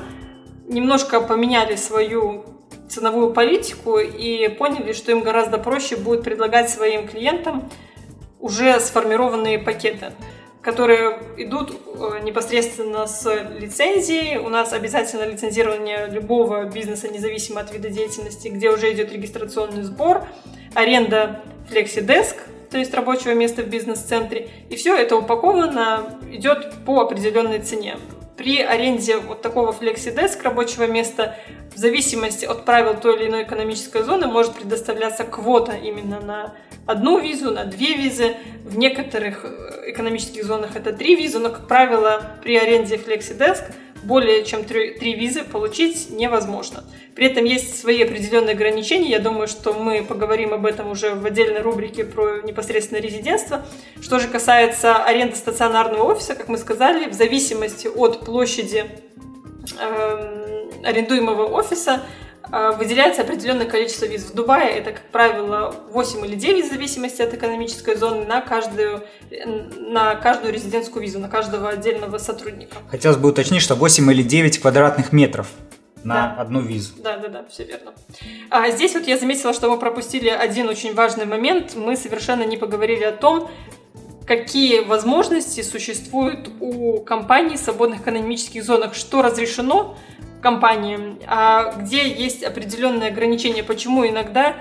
[0.68, 2.46] немножко поменяли свою
[2.90, 7.70] ценовую политику и поняли, что им гораздо проще будет предлагать своим клиентам
[8.40, 10.14] уже сформированные пакеты
[10.62, 13.26] которые идут э, непосредственно с
[13.60, 14.38] лицензией.
[14.38, 20.24] У нас обязательно лицензирование любого бизнеса, независимо от вида деятельности, где уже идет регистрационный сбор,
[20.76, 22.36] аренда FlexiDesk,
[22.70, 24.50] то есть рабочего места в бизнес-центре.
[24.70, 27.98] И все это упаковано, идет по определенной цене.
[28.42, 31.38] При аренде вот такого FlexiDesk рабочего места
[31.76, 36.56] в зависимости от правил той или иной экономической зоны может предоставляться квота именно на
[36.88, 38.38] одну визу, на две визы.
[38.64, 44.44] В некоторых э, экономических зонах это три визы, но, как правило, при аренде FlexiDesk более
[44.46, 46.84] чем три, три визы получить невозможно.
[47.16, 49.10] При этом есть свои определенные ограничения.
[49.10, 53.66] Я думаю, что мы поговорим об этом уже в отдельной рубрике про непосредственно резидентство.
[54.02, 58.86] Что же касается аренды стационарного офиса, как мы сказали, в зависимости от площади
[59.80, 62.02] э, арендуемого офиса
[62.50, 64.24] выделяется определенное количество виз.
[64.24, 69.04] В Дубае это, как правило, 8 или 9 в зависимости от экономической зоны на каждую,
[69.78, 72.78] на каждую резидентскую визу, на каждого отдельного сотрудника.
[72.90, 75.48] Хотелось бы уточнить, что 8 или 9 квадратных метров
[76.04, 76.42] на да.
[76.42, 76.94] одну визу.
[76.98, 77.94] Да, да, да, все верно.
[78.50, 81.76] А здесь вот я заметила, что мы пропустили один очень важный момент.
[81.76, 83.50] Мы совершенно не поговорили о том,
[84.26, 89.98] какие возможности существуют у компаний в свободных экономических зонах, что разрешено
[90.42, 94.56] компаниям, а где есть определенные ограничения, почему иногда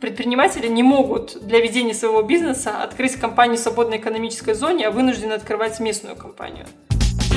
[0.00, 5.34] предприниматели не могут для ведения своего бизнеса открыть компанию в свободной экономической зоне, а вынуждены
[5.34, 6.66] открывать местную компанию.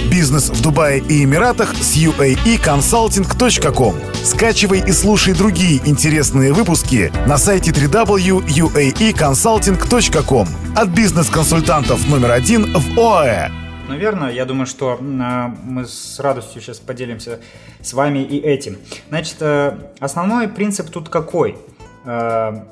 [0.10, 3.96] Бизнес в Дубае и Эмиратах с uaeconsulting.com.
[4.24, 13.69] Скачивай и слушай другие интересные выпуски на сайте www.uaeconsulting.com от бизнес-консультантов номер один в ОАЭ.
[13.90, 17.40] Наверное, я думаю, что мы с радостью сейчас поделимся
[17.82, 18.78] с вами и этим.
[19.10, 21.58] Значит, э, основной принцип тут какой?
[22.06, 22.66] Э,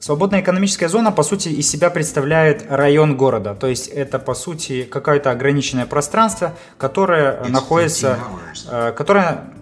[0.00, 3.54] Свободная экономическая зона, по сути, из себя представляет район города.
[3.54, 8.18] То есть это, по сути, какое-то ограниченное пространство, которое It's находится...
[8.70, 9.52] Э, которое...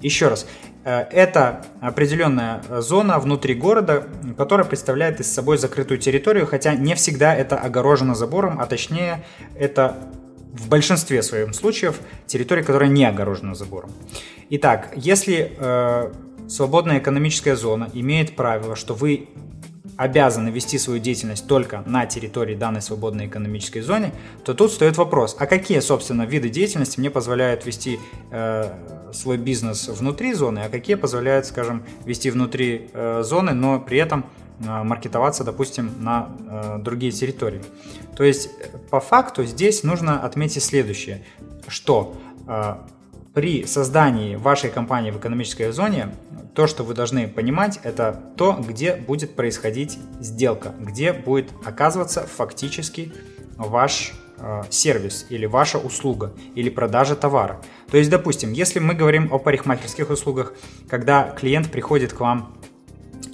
[0.00, 0.46] Еще раз.
[0.84, 7.34] Э, это определенная зона внутри города, которая представляет из собой закрытую территорию, хотя не всегда
[7.34, 9.24] это огорожено забором, а точнее
[9.56, 9.96] это
[10.52, 13.90] в большинстве своих случаев территория, которая не огорожена забором.
[14.50, 16.12] Итак, если э,
[16.48, 19.28] свободная экономическая зона имеет правило, что вы
[19.96, 24.12] обязаны вести свою деятельность только на территории данной свободной экономической зоны,
[24.44, 28.00] то тут стоит вопрос, а какие, собственно, виды деятельности мне позволяют вести
[28.30, 28.72] э,
[29.12, 34.24] свой бизнес внутри зоны, а какие позволяют, скажем, вести внутри э, зоны, но при этом
[34.60, 37.62] э, маркетоваться, допустим, на э, другие территории.
[38.16, 38.50] То есть,
[38.90, 41.22] по факту здесь нужно отметить следующее,
[41.68, 42.74] что э,
[43.34, 46.14] при создании вашей компании в экономической зоне
[46.54, 53.12] то, что вы должны понимать, это то, где будет происходить сделка, где будет оказываться фактически
[53.56, 57.60] ваш э, сервис или ваша услуга или продажа товара.
[57.90, 60.52] То есть, допустим, если мы говорим о парикмахерских услугах,
[60.88, 62.54] когда клиент приходит к вам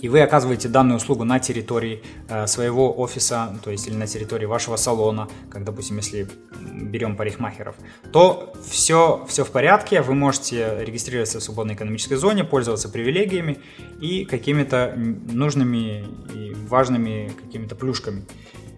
[0.01, 4.47] и вы оказываете данную услугу на территории э, своего офиса, то есть или на территории
[4.47, 6.29] вашего салона, как, допустим, если
[6.61, 7.75] берем парикмахеров,
[8.13, 13.59] то все, все в порядке, вы можете регистрироваться в свободной экономической зоне, пользоваться привилегиями
[14.01, 18.25] и какими-то нужными и важными какими-то плюшками.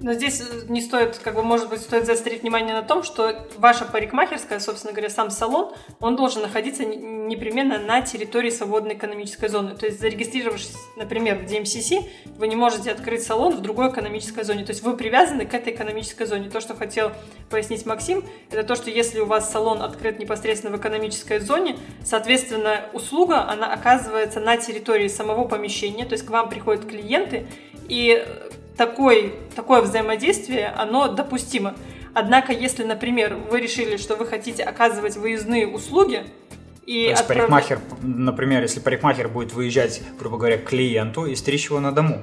[0.02, 3.46] Но здесь э, не стоит, как бы, может быть, стоит заострить внимание на том, что
[3.58, 9.76] ваша парикмахерская, собственно говоря, сам салон, он должен находиться непременно на территории свободной экономической зоны.
[9.76, 12.08] То есть, зарегистрировавшись, например, в DMCC,
[12.38, 14.64] вы не можете открыть салон в другой экономической зоне.
[14.64, 16.48] То есть, вы привязаны к этой экономической зоне.
[16.48, 17.12] То, что хотел
[17.50, 22.86] пояснить Максим, это то, что если у вас салон открыт непосредственно в экономической зоне, соответственно,
[22.94, 27.46] услуга, она оказывается на территории самого помещения, то есть к вам приходят клиенты,
[27.88, 28.24] и
[28.80, 31.74] такой, такое взаимодействие, оно допустимо.
[32.14, 36.22] Однако, если, например, вы решили, что вы хотите оказывать выездные услуги,
[36.86, 37.40] и То есть отправ...
[37.40, 42.22] парикмахер, например, если парикмахер будет выезжать, грубо говоря, к клиенту и стричь его на дому.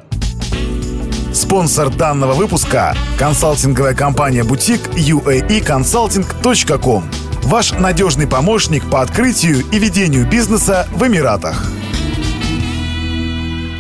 [1.32, 7.04] Спонсор данного выпуска– консалтинговая компания «Бутик» uaeconsulting.com.
[7.44, 11.68] Ваш надежный помощник по открытию и ведению бизнеса в Эмиратах.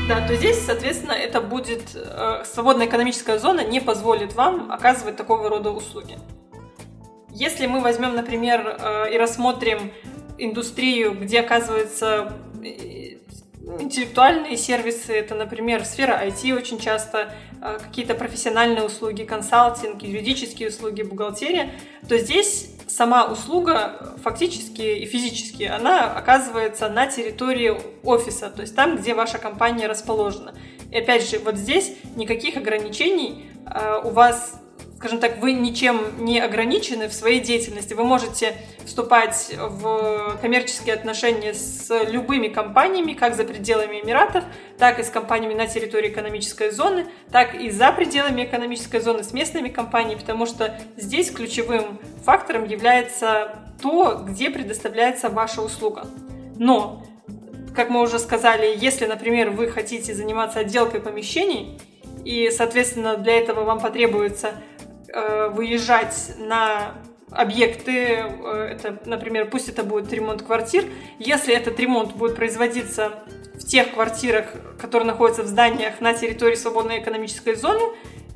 [0.08, 5.50] Да, то здесь, соответственно, это будет э, свободная экономическая зона не позволит вам оказывать такого
[5.50, 6.18] рода услуги.
[7.34, 9.92] Если мы возьмем, например, э, и рассмотрим
[10.38, 13.18] индустрию, где оказывается э,
[13.82, 21.02] интеллектуальные сервисы, это, например, сфера IT очень часто, э, какие-то профессиональные услуги, консалтинг, юридические услуги,
[21.02, 21.72] бухгалтерия,
[22.08, 28.98] то здесь сама услуга фактически и физически, она оказывается на территории офиса, то есть там,
[28.98, 30.54] где ваша компания расположена.
[30.92, 34.62] И опять же, вот здесь никаких ограничений э, у вас
[34.98, 37.94] скажем так, вы ничем не ограничены в своей деятельности.
[37.94, 44.44] Вы можете вступать в коммерческие отношения с любыми компаниями, как за пределами Эмиратов,
[44.80, 49.34] так и с компаниями на территории экономической зоны, так и за пределами экономической зоны с
[49.34, 56.08] местными компаниями, потому что здесь ключевым фактором является то, где предоставляется ваша услуга.
[56.58, 57.06] Но,
[57.76, 61.80] как мы уже сказали, если, например, вы хотите заниматься отделкой помещений,
[62.26, 64.54] и, соответственно, для этого вам потребуется
[65.14, 66.96] выезжать на
[67.32, 70.86] объекты, э, это, например, пусть это будет ремонт квартир,
[71.20, 73.24] если этот ремонт будет производиться
[73.56, 74.46] в тех квартирах,
[74.80, 77.82] которые находятся в зданиях на территории свободной экономической зоны,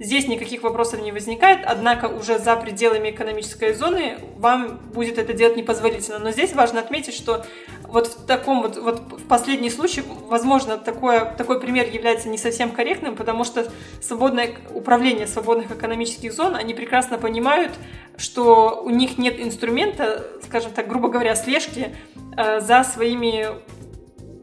[0.03, 5.55] Здесь никаких вопросов не возникает, однако уже за пределами экономической зоны вам будет это делать
[5.55, 6.17] непозволительно.
[6.17, 7.45] Но здесь важно отметить, что
[7.83, 12.71] вот в таком вот, вот в последний случай, возможно, такое, такой пример является не совсем
[12.71, 13.71] корректным, потому что
[14.01, 17.71] свободное управление свободных экономических зон, они прекрасно понимают,
[18.17, 21.95] что у них нет инструмента, скажем так, грубо говоря, слежки
[22.35, 23.49] за своими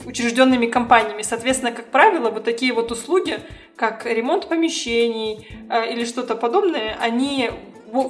[0.06, 1.22] учрежденными компаниями.
[1.22, 3.40] Соответственно, как правило, вот такие вот услуги,
[3.78, 5.46] как ремонт помещений
[5.90, 7.50] или что-то подобное, они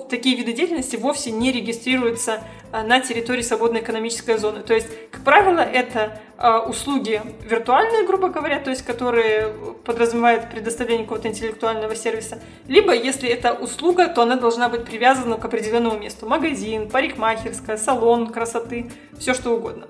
[0.08, 4.62] такие виды деятельности вовсе не регистрируются а, на территории свободной экономической зоны.
[4.62, 9.52] То есть, как правило, это а, услуги виртуальные, грубо говоря, то есть, которые
[9.84, 12.40] подразумевают предоставление какого-то интеллектуального сервиса.
[12.66, 16.26] Либо, если это услуга, то она должна быть привязана к определенному месту.
[16.26, 19.86] Магазин, парикмахерская, салон красоты, все что угодно.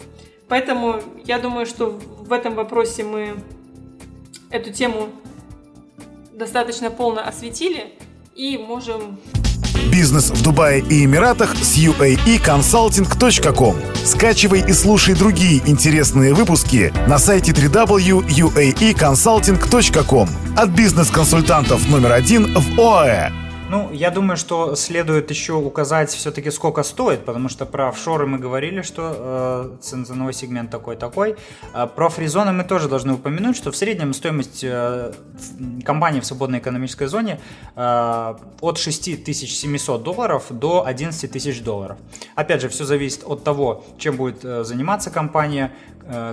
[0.48, 3.36] Поэтому я думаю, что в этом вопросе мы
[4.50, 5.10] эту тему
[6.38, 7.92] достаточно полно осветили
[8.34, 9.18] и можем
[9.92, 13.76] Бизнес в Дубае и Эмиратах с uaeconsulting.com.
[14.04, 23.47] Скачивай и слушай другие интересные выпуски на сайте www.uaeconsulting.com от бизнес-консультантов номер один в ОАЭ.
[23.70, 28.38] Ну, я думаю, что следует еще указать все-таки, сколько стоит, потому что про офшоры мы
[28.38, 31.36] говорили, что э, ценовой сегмент такой-такой.
[31.74, 35.12] А про фризоны мы тоже должны упомянуть, что в среднем стоимость э,
[35.84, 37.40] компании в свободной экономической зоне
[37.76, 41.98] э, от 6700 долларов до 11 тысяч долларов.
[42.36, 45.72] Опять же, все зависит от того, чем будет э, заниматься компания,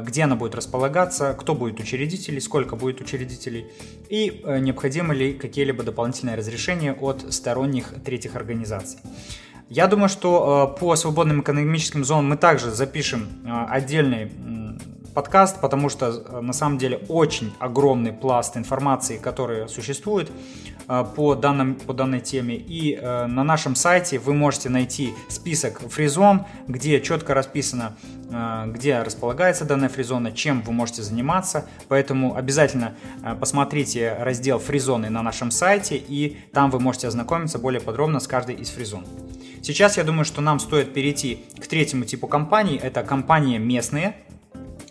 [0.06, 3.66] где она будет располагаться, кто будет учредителей, сколько будет учредителей
[4.10, 9.00] и э, необходимы ли какие-либо дополнительные разрешения от сторонних третьих организаций.
[9.70, 13.28] Я думаю, что э, по свободным экономическим зонам мы также запишем
[13.70, 14.32] отдельный
[15.16, 20.30] подкаст, потому что э, на самом деле очень огромный пласт информации, который существует
[20.88, 22.56] э, по, данным, по данной теме.
[22.56, 27.96] И э, на нашем сайте вы можете найти список фризон, где четко расписано,
[28.68, 31.66] где располагается данная фризона, чем вы можете заниматься.
[31.88, 32.96] Поэтому обязательно
[33.40, 38.56] посмотрите раздел фризоны на нашем сайте, и там вы можете ознакомиться более подробно с каждой
[38.56, 39.06] из фризон.
[39.62, 42.80] Сейчас я думаю, что нам стоит перейти к третьему типу компаний.
[42.82, 44.16] Это компании местные,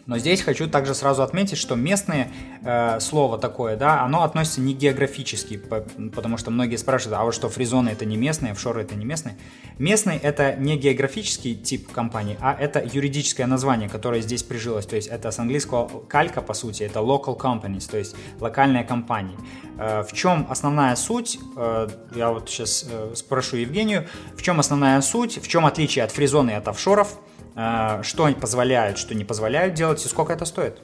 [0.07, 2.29] но здесь хочу также сразу отметить, что местное
[2.63, 5.81] э, слово такое, да, оно относится не географически, по,
[6.15, 9.37] потому что многие спрашивают, а вот что фризоны это не местные, офшоры это не местные.
[9.79, 14.87] Местный это не географический тип компании, а это юридическое название, которое здесь прижилось.
[14.87, 19.37] То есть это с английского калька, по сути, это local companies, то есть локальные компании.
[19.79, 21.39] Э, в чем основная суть?
[21.57, 26.13] Э, я вот сейчас э, спрошу Евгению, в чем основная суть, в чем отличие от
[26.13, 27.19] фризоны и от офшоров?
[27.57, 30.79] А, что они позволяют, что не позволяют делать и сколько это стоит?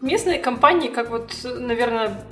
[0.00, 2.24] Местные компании, как вот, наверное,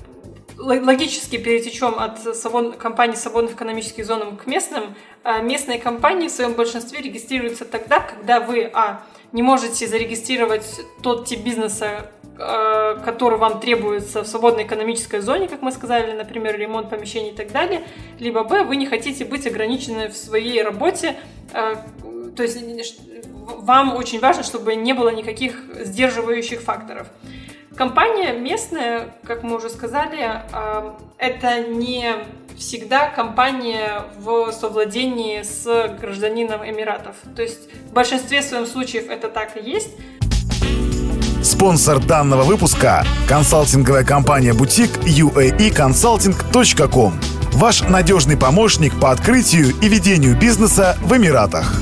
[0.57, 2.77] логически перетечем от свобод...
[2.77, 8.41] компаний свободных экономических зон к местным, а местные компании в своем большинстве регистрируются тогда, когда
[8.41, 9.03] вы, а,
[9.33, 15.63] не можете зарегистрировать тот тип бизнеса, а, который вам требуется в свободной экономической зоне, как
[15.63, 17.83] мы сказали, например, ремонт помещений и так далее,
[18.19, 21.17] либо, б, вы не хотите быть ограничены в своей работе
[22.37, 22.59] то есть
[23.37, 27.07] вам очень важно, чтобы не было никаких сдерживающих факторов.
[27.77, 32.15] Компания местная, как мы уже сказали, а, это не
[32.57, 37.17] всегда компания в совладении с гражданином Эмиратов.
[37.35, 39.91] То есть в большинстве своем случаев это так и есть.
[41.43, 47.13] Спонсор данного выпуска– консалтинговая компания «Бутик» uaeconsulting.com.
[47.55, 51.75] Ваш надежный помощник по открытию и ведению бизнеса в Эмиратах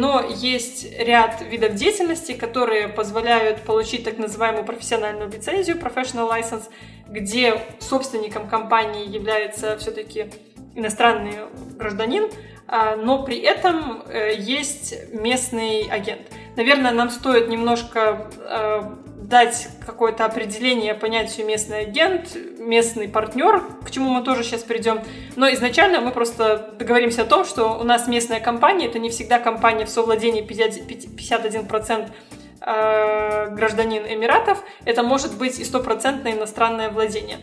[0.00, 6.64] но есть ряд видов деятельности, которые позволяют получить так называемую профессиональную лицензию, professional license,
[7.06, 10.30] где собственником компании является все-таки
[10.74, 11.34] иностранный
[11.76, 12.30] гражданин,
[12.66, 16.22] а, но при этом э, есть местный агент.
[16.56, 18.82] Наверное, нам стоит немножко э,
[19.20, 25.02] дать какое-то определение понятию местный агент, местный партнер, к чему мы тоже сейчас придем.
[25.36, 29.38] Но изначально мы просто договоримся о том, что у нас местная компания, это не всегда
[29.38, 32.10] компания в совладении 51%
[32.60, 37.38] э, гражданин Эмиратов, это может быть и стопроцентное иностранное владение.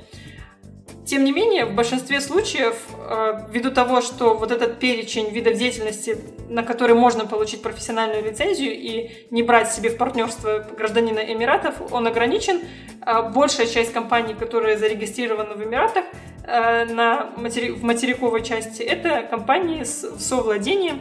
[1.07, 6.17] Тем не менее, в большинстве случаев, э, ввиду того, что вот этот перечень видов деятельности,
[6.49, 12.07] на который можно получить профессиональную лицензию и не брать себе в партнерство гражданина Эмиратов, он
[12.07, 12.59] ограничен.
[13.01, 16.03] А большая часть компаний, которые зарегистрированы в Эмиратах
[16.43, 17.69] э, на матери...
[17.69, 20.99] в материковой части, это компании с совладением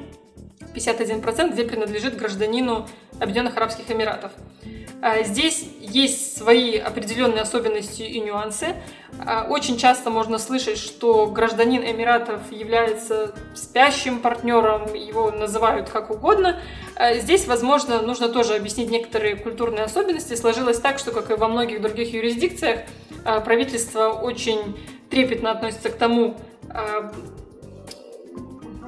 [0.61, 2.89] 51%, где принадлежит гражданину
[3.21, 4.33] Объединенных Арабских Эмиратов.
[5.03, 8.75] А, здесь есть свои определенные особенности и нюансы.
[9.25, 16.61] А, очень часто можно слышать, что гражданин Эмиратов является спящим партнером, его называют как угодно.
[16.97, 20.35] А, здесь, возможно, нужно тоже объяснить некоторые культурные особенности.
[20.35, 22.81] Сложилось так, что, как и во многих других юрисдикциях,
[23.45, 24.79] правительство очень
[25.11, 26.37] трепетно относится к тому,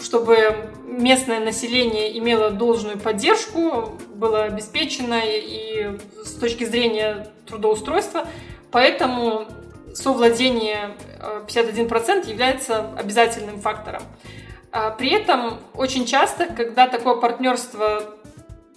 [0.01, 8.27] чтобы местное население имело должную поддержку, было обеспечено и с точки зрения трудоустройства.
[8.71, 9.47] Поэтому
[9.95, 10.97] совладение
[11.47, 14.03] 51% является обязательным фактором.
[14.71, 18.18] А при этом очень часто, когда такое партнерство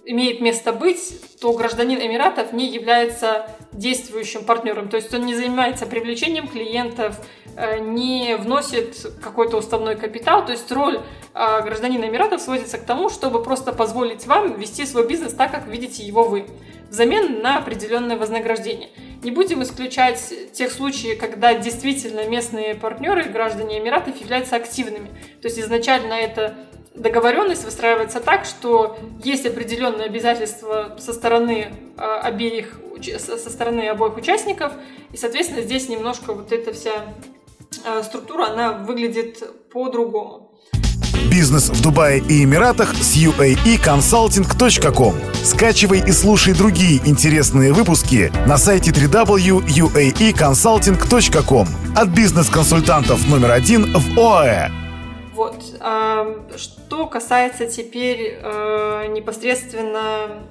[0.06, 4.90] имеет место быть, то гражданин Эмиратов не является действующим партнером.
[4.90, 7.16] То есть он не занимается привлечением клиентов,
[7.56, 10.46] э, не вносит какой-то уставной капитал.
[10.46, 11.00] То есть роль
[11.34, 15.68] э, гражданина Эмиратов сводится к тому, чтобы просто позволить вам вести свой бизнес так, как
[15.68, 16.46] видите его вы,
[16.90, 18.90] взамен на определенное вознаграждение.
[19.24, 25.10] Не будем исключать тех случаев, когда действительно местные партнеры, граждане Эмиратов, являются активными.
[25.42, 26.56] То есть изначально это
[26.96, 32.80] договоренность выстраивается так, что есть определенные обязательства со стороны э, обеих,
[33.18, 34.74] со стороны обоих участников,
[35.12, 36.92] и, соответственно, здесь немножко вот эта вся
[37.86, 40.50] э, структура, она выглядит по-другому.
[41.30, 45.16] Бизнес в Дубае и Эмиратах с uaeconsulting.com.
[45.44, 54.81] Скачивай и слушай другие интересные выпуски на сайте www.uaeconsulting.com от бизнес-консультантов номер один в ОАЭ.
[55.42, 55.64] Вот.
[56.56, 60.44] Что касается теперь э, непосредственно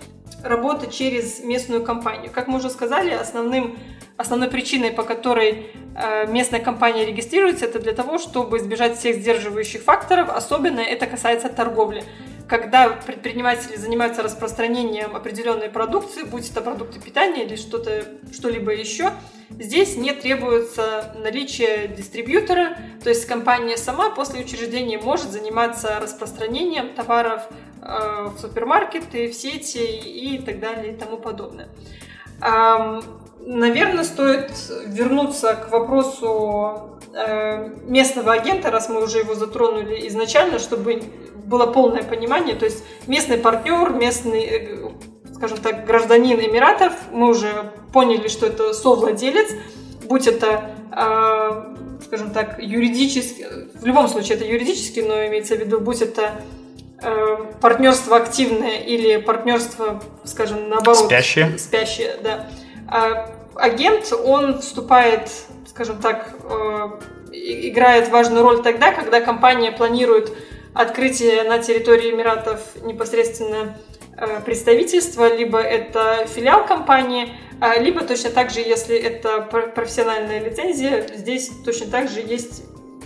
[0.42, 2.30] работы через местную компанию.
[2.32, 3.78] Как мы уже сказали, основным,
[4.16, 9.82] основной причиной, по которой э, местная компания регистрируется, это для того, чтобы избежать всех сдерживающих
[9.82, 10.28] факторов.
[10.28, 12.02] Особенно это касается торговли
[12.50, 19.12] когда предприниматели занимаются распространением определенной продукции, будь это продукты питания или что-то, что-либо еще,
[19.50, 27.42] здесь не требуется наличие дистрибьютора, то есть компания сама после учреждения может заниматься распространением товаров
[27.82, 31.68] э, в супермаркеты, в сети и так далее и тому подобное.
[33.42, 34.50] Наверное, стоит
[34.86, 41.02] вернуться к вопросу местного агента, раз мы уже его затронули изначально, чтобы
[41.50, 44.88] было полное понимание, то есть местный партнер, местный, э,
[45.34, 49.50] скажем так, гражданин Эмиратов, мы уже поняли, что это совладелец,
[50.04, 55.80] будь это, э, скажем так, юридически, в любом случае это юридически, но имеется в виду,
[55.80, 56.40] будь это
[57.02, 61.06] э, партнерство активное или партнерство, скажем, наоборот.
[61.06, 61.58] Спящее.
[61.58, 62.46] Спящее, да.
[62.86, 65.30] А агент, он вступает,
[65.70, 66.34] скажем так,
[67.32, 70.32] играет важную роль тогда, когда компания планирует
[70.74, 73.76] открытие на территории Эмиратов непосредственно
[74.16, 81.06] э, представительства, либо это филиал компании, а, либо точно так же, если это профессиональная лицензия,
[81.14, 82.64] здесь точно так же есть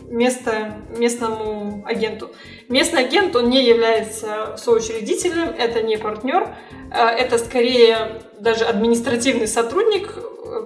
[0.09, 2.31] место местному агенту.
[2.69, 6.55] Местный агент, он не является соучредителем, это не партнер,
[6.93, 10.21] а, это скорее даже административный сотрудник, э,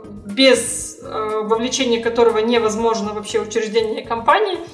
[0.05, 4.59] без э, вовлечения которого невозможно вообще учреждение компании–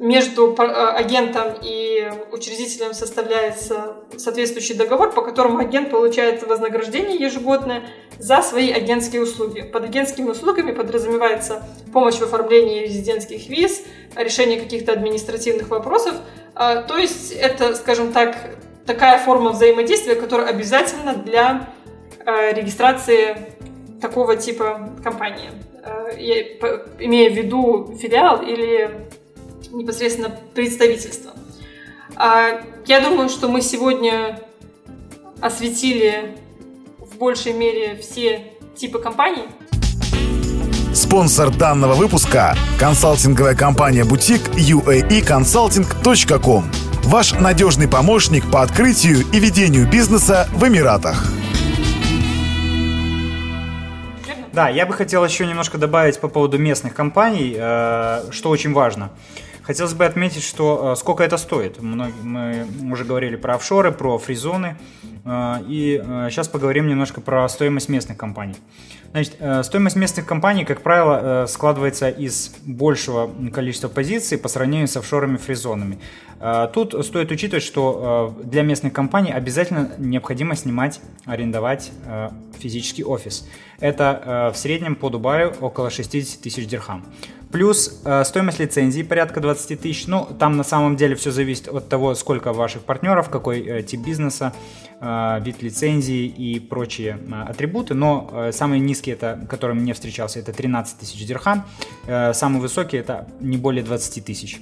[0.00, 7.82] между э, агентом и учредителем составляется соответствующий договор, по которому агент получает вознаграждение ежегодное
[8.18, 9.60] за свои агентские услуги.
[9.60, 11.62] Под агентскими услугами подразумевается
[11.92, 13.82] помощь в оформлении резидентских виз,
[14.16, 16.14] решение каких-то административных вопросов.
[16.54, 18.36] А, то есть это, скажем так,
[18.86, 21.68] такая форма взаимодействия, которая обязательна для
[22.24, 23.36] э, регистрации
[24.00, 25.50] такого типа компании,
[25.82, 26.18] э,
[26.98, 29.08] имея в виду филиал или
[29.72, 31.32] непосредственно представительства.
[32.16, 34.40] А, я думаю, что мы сегодня
[35.40, 36.36] осветили
[36.98, 39.44] в большей мере все типы компаний.
[40.94, 46.64] Спонсор данного выпуска– консалтинговая компания «Бутик» uaeconsulting.com.
[47.04, 51.39] Ваш надежный помощник по открытию и ведению бизнеса в Эмиратах.
[54.52, 59.10] Да, я бы хотел еще немножко добавить по поводу местных компаний, э, что очень важно.
[59.62, 61.80] Хотелось бы отметить, что э, сколько это стоит.
[61.82, 64.76] Мы уже говорили про офшоры, про фризоны.
[65.24, 68.56] Э, и сейчас э, поговорим немножко про стоимость местных компаний.
[69.12, 75.36] Значит, стоимость местных компаний, как правило, складывается из большего количества позиций по сравнению с офшорами
[75.36, 75.98] фризонами.
[76.72, 81.90] Тут стоит учитывать, что для местных компаний обязательно необходимо снимать, арендовать
[82.60, 83.48] физический офис.
[83.80, 87.04] Это в среднем по Дубаю около 60 тысяч дирхам.
[87.52, 90.06] Плюс э, стоимость лицензии порядка 20 тысяч.
[90.06, 94.00] Ну, там на самом деле все зависит от того, сколько ваших партнеров, какой э, тип
[94.00, 94.52] бизнеса,
[95.00, 97.94] э, вид лицензии и прочие э, атрибуты.
[97.94, 101.64] Но э, самый низкий, это, который мне встречался, это 13 тысяч дирхам.
[102.06, 104.60] Э, самый высокий это не более 20 тысяч.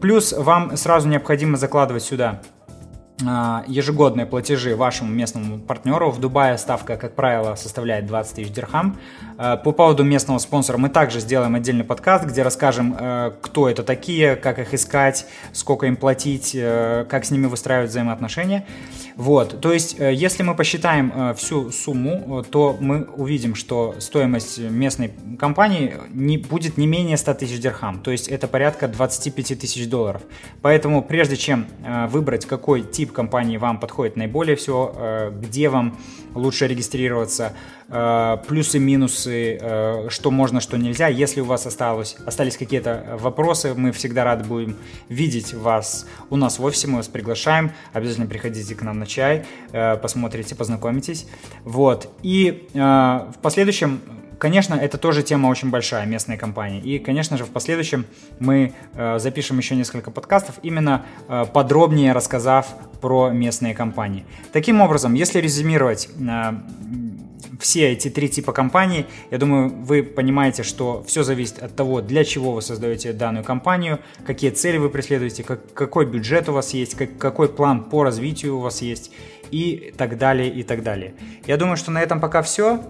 [0.00, 2.40] Плюс вам сразу необходимо закладывать сюда
[3.20, 6.10] ежегодные платежи вашему местному партнеру.
[6.10, 8.96] В Дубае ставка, как правило, составляет 20 тысяч дирхам.
[9.42, 13.82] А, по поводу местного спонсора мы также сделаем отдельный подкаст, где расскажем, э, кто это
[13.82, 18.66] такие, как их искать, сколько им платить, э, как с ними выстраивать взаимоотношения.
[19.16, 25.12] Вот, то есть, э, если мы посчитаем всю сумму, то мы увидим, что стоимость местной
[25.38, 30.20] компании не, будет не менее 100 тысяч дирхам, то есть это порядка 25 тысяч долларов.
[30.60, 31.66] Поэтому прежде чем
[32.08, 35.96] выбрать, какой тип тип компании вам подходит наиболее всего, э, где вам
[36.34, 37.52] лучше регистрироваться,
[37.88, 41.08] э, плюсы, минусы, э, что можно, что нельзя.
[41.08, 44.76] Если у вас осталось, остались какие-то вопросы, мы всегда рады будем
[45.08, 47.72] видеть вас у нас в офисе, мы вас приглашаем.
[47.92, 49.44] Обязательно приходите к нам на чай,
[50.02, 51.26] посмотрите, познакомитесь.
[51.64, 52.08] Вот.
[52.22, 54.00] И в последующем
[54.40, 56.80] Конечно, это тоже тема очень большая, местные компании.
[56.80, 58.06] И, конечно же, в последующем
[58.38, 62.66] мы э, запишем еще несколько подкастов, именно э, подробнее рассказав
[63.02, 64.24] про местные компании.
[64.50, 66.52] Таким образом, если резюмировать э,
[67.60, 72.24] все эти три типа компаний, я думаю, вы понимаете, что все зависит от того, для
[72.24, 76.94] чего вы создаете данную компанию, какие цели вы преследуете, как, какой бюджет у вас есть,
[76.94, 79.10] как, какой план по развитию у вас есть
[79.50, 81.12] и так далее, и так далее.
[81.46, 82.82] Я думаю, что на этом пока все.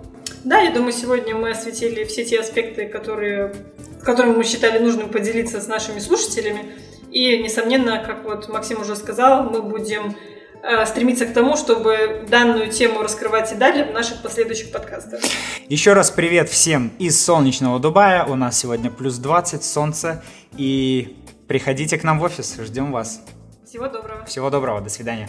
[0.45, 3.55] Да, я думаю, сегодня мы осветили все те аспекты, которые,
[4.03, 6.73] которыми мы считали нужным поделиться с нашими слушателями.
[7.11, 10.16] И, несомненно, как вот Максим уже сказал, мы будем
[10.62, 15.21] э, стремиться к тому, чтобы данную тему раскрывать и далее в наших последующих подкастах.
[15.68, 18.25] Еще раз привет всем из солнечного Дубая.
[18.25, 20.23] У нас сегодня плюс 20, солнце.
[20.57, 21.16] И
[21.49, 23.21] приходите к нам в офис, ждем вас.
[23.66, 24.25] Всего доброго.
[24.25, 25.29] Всего доброго, до свидания.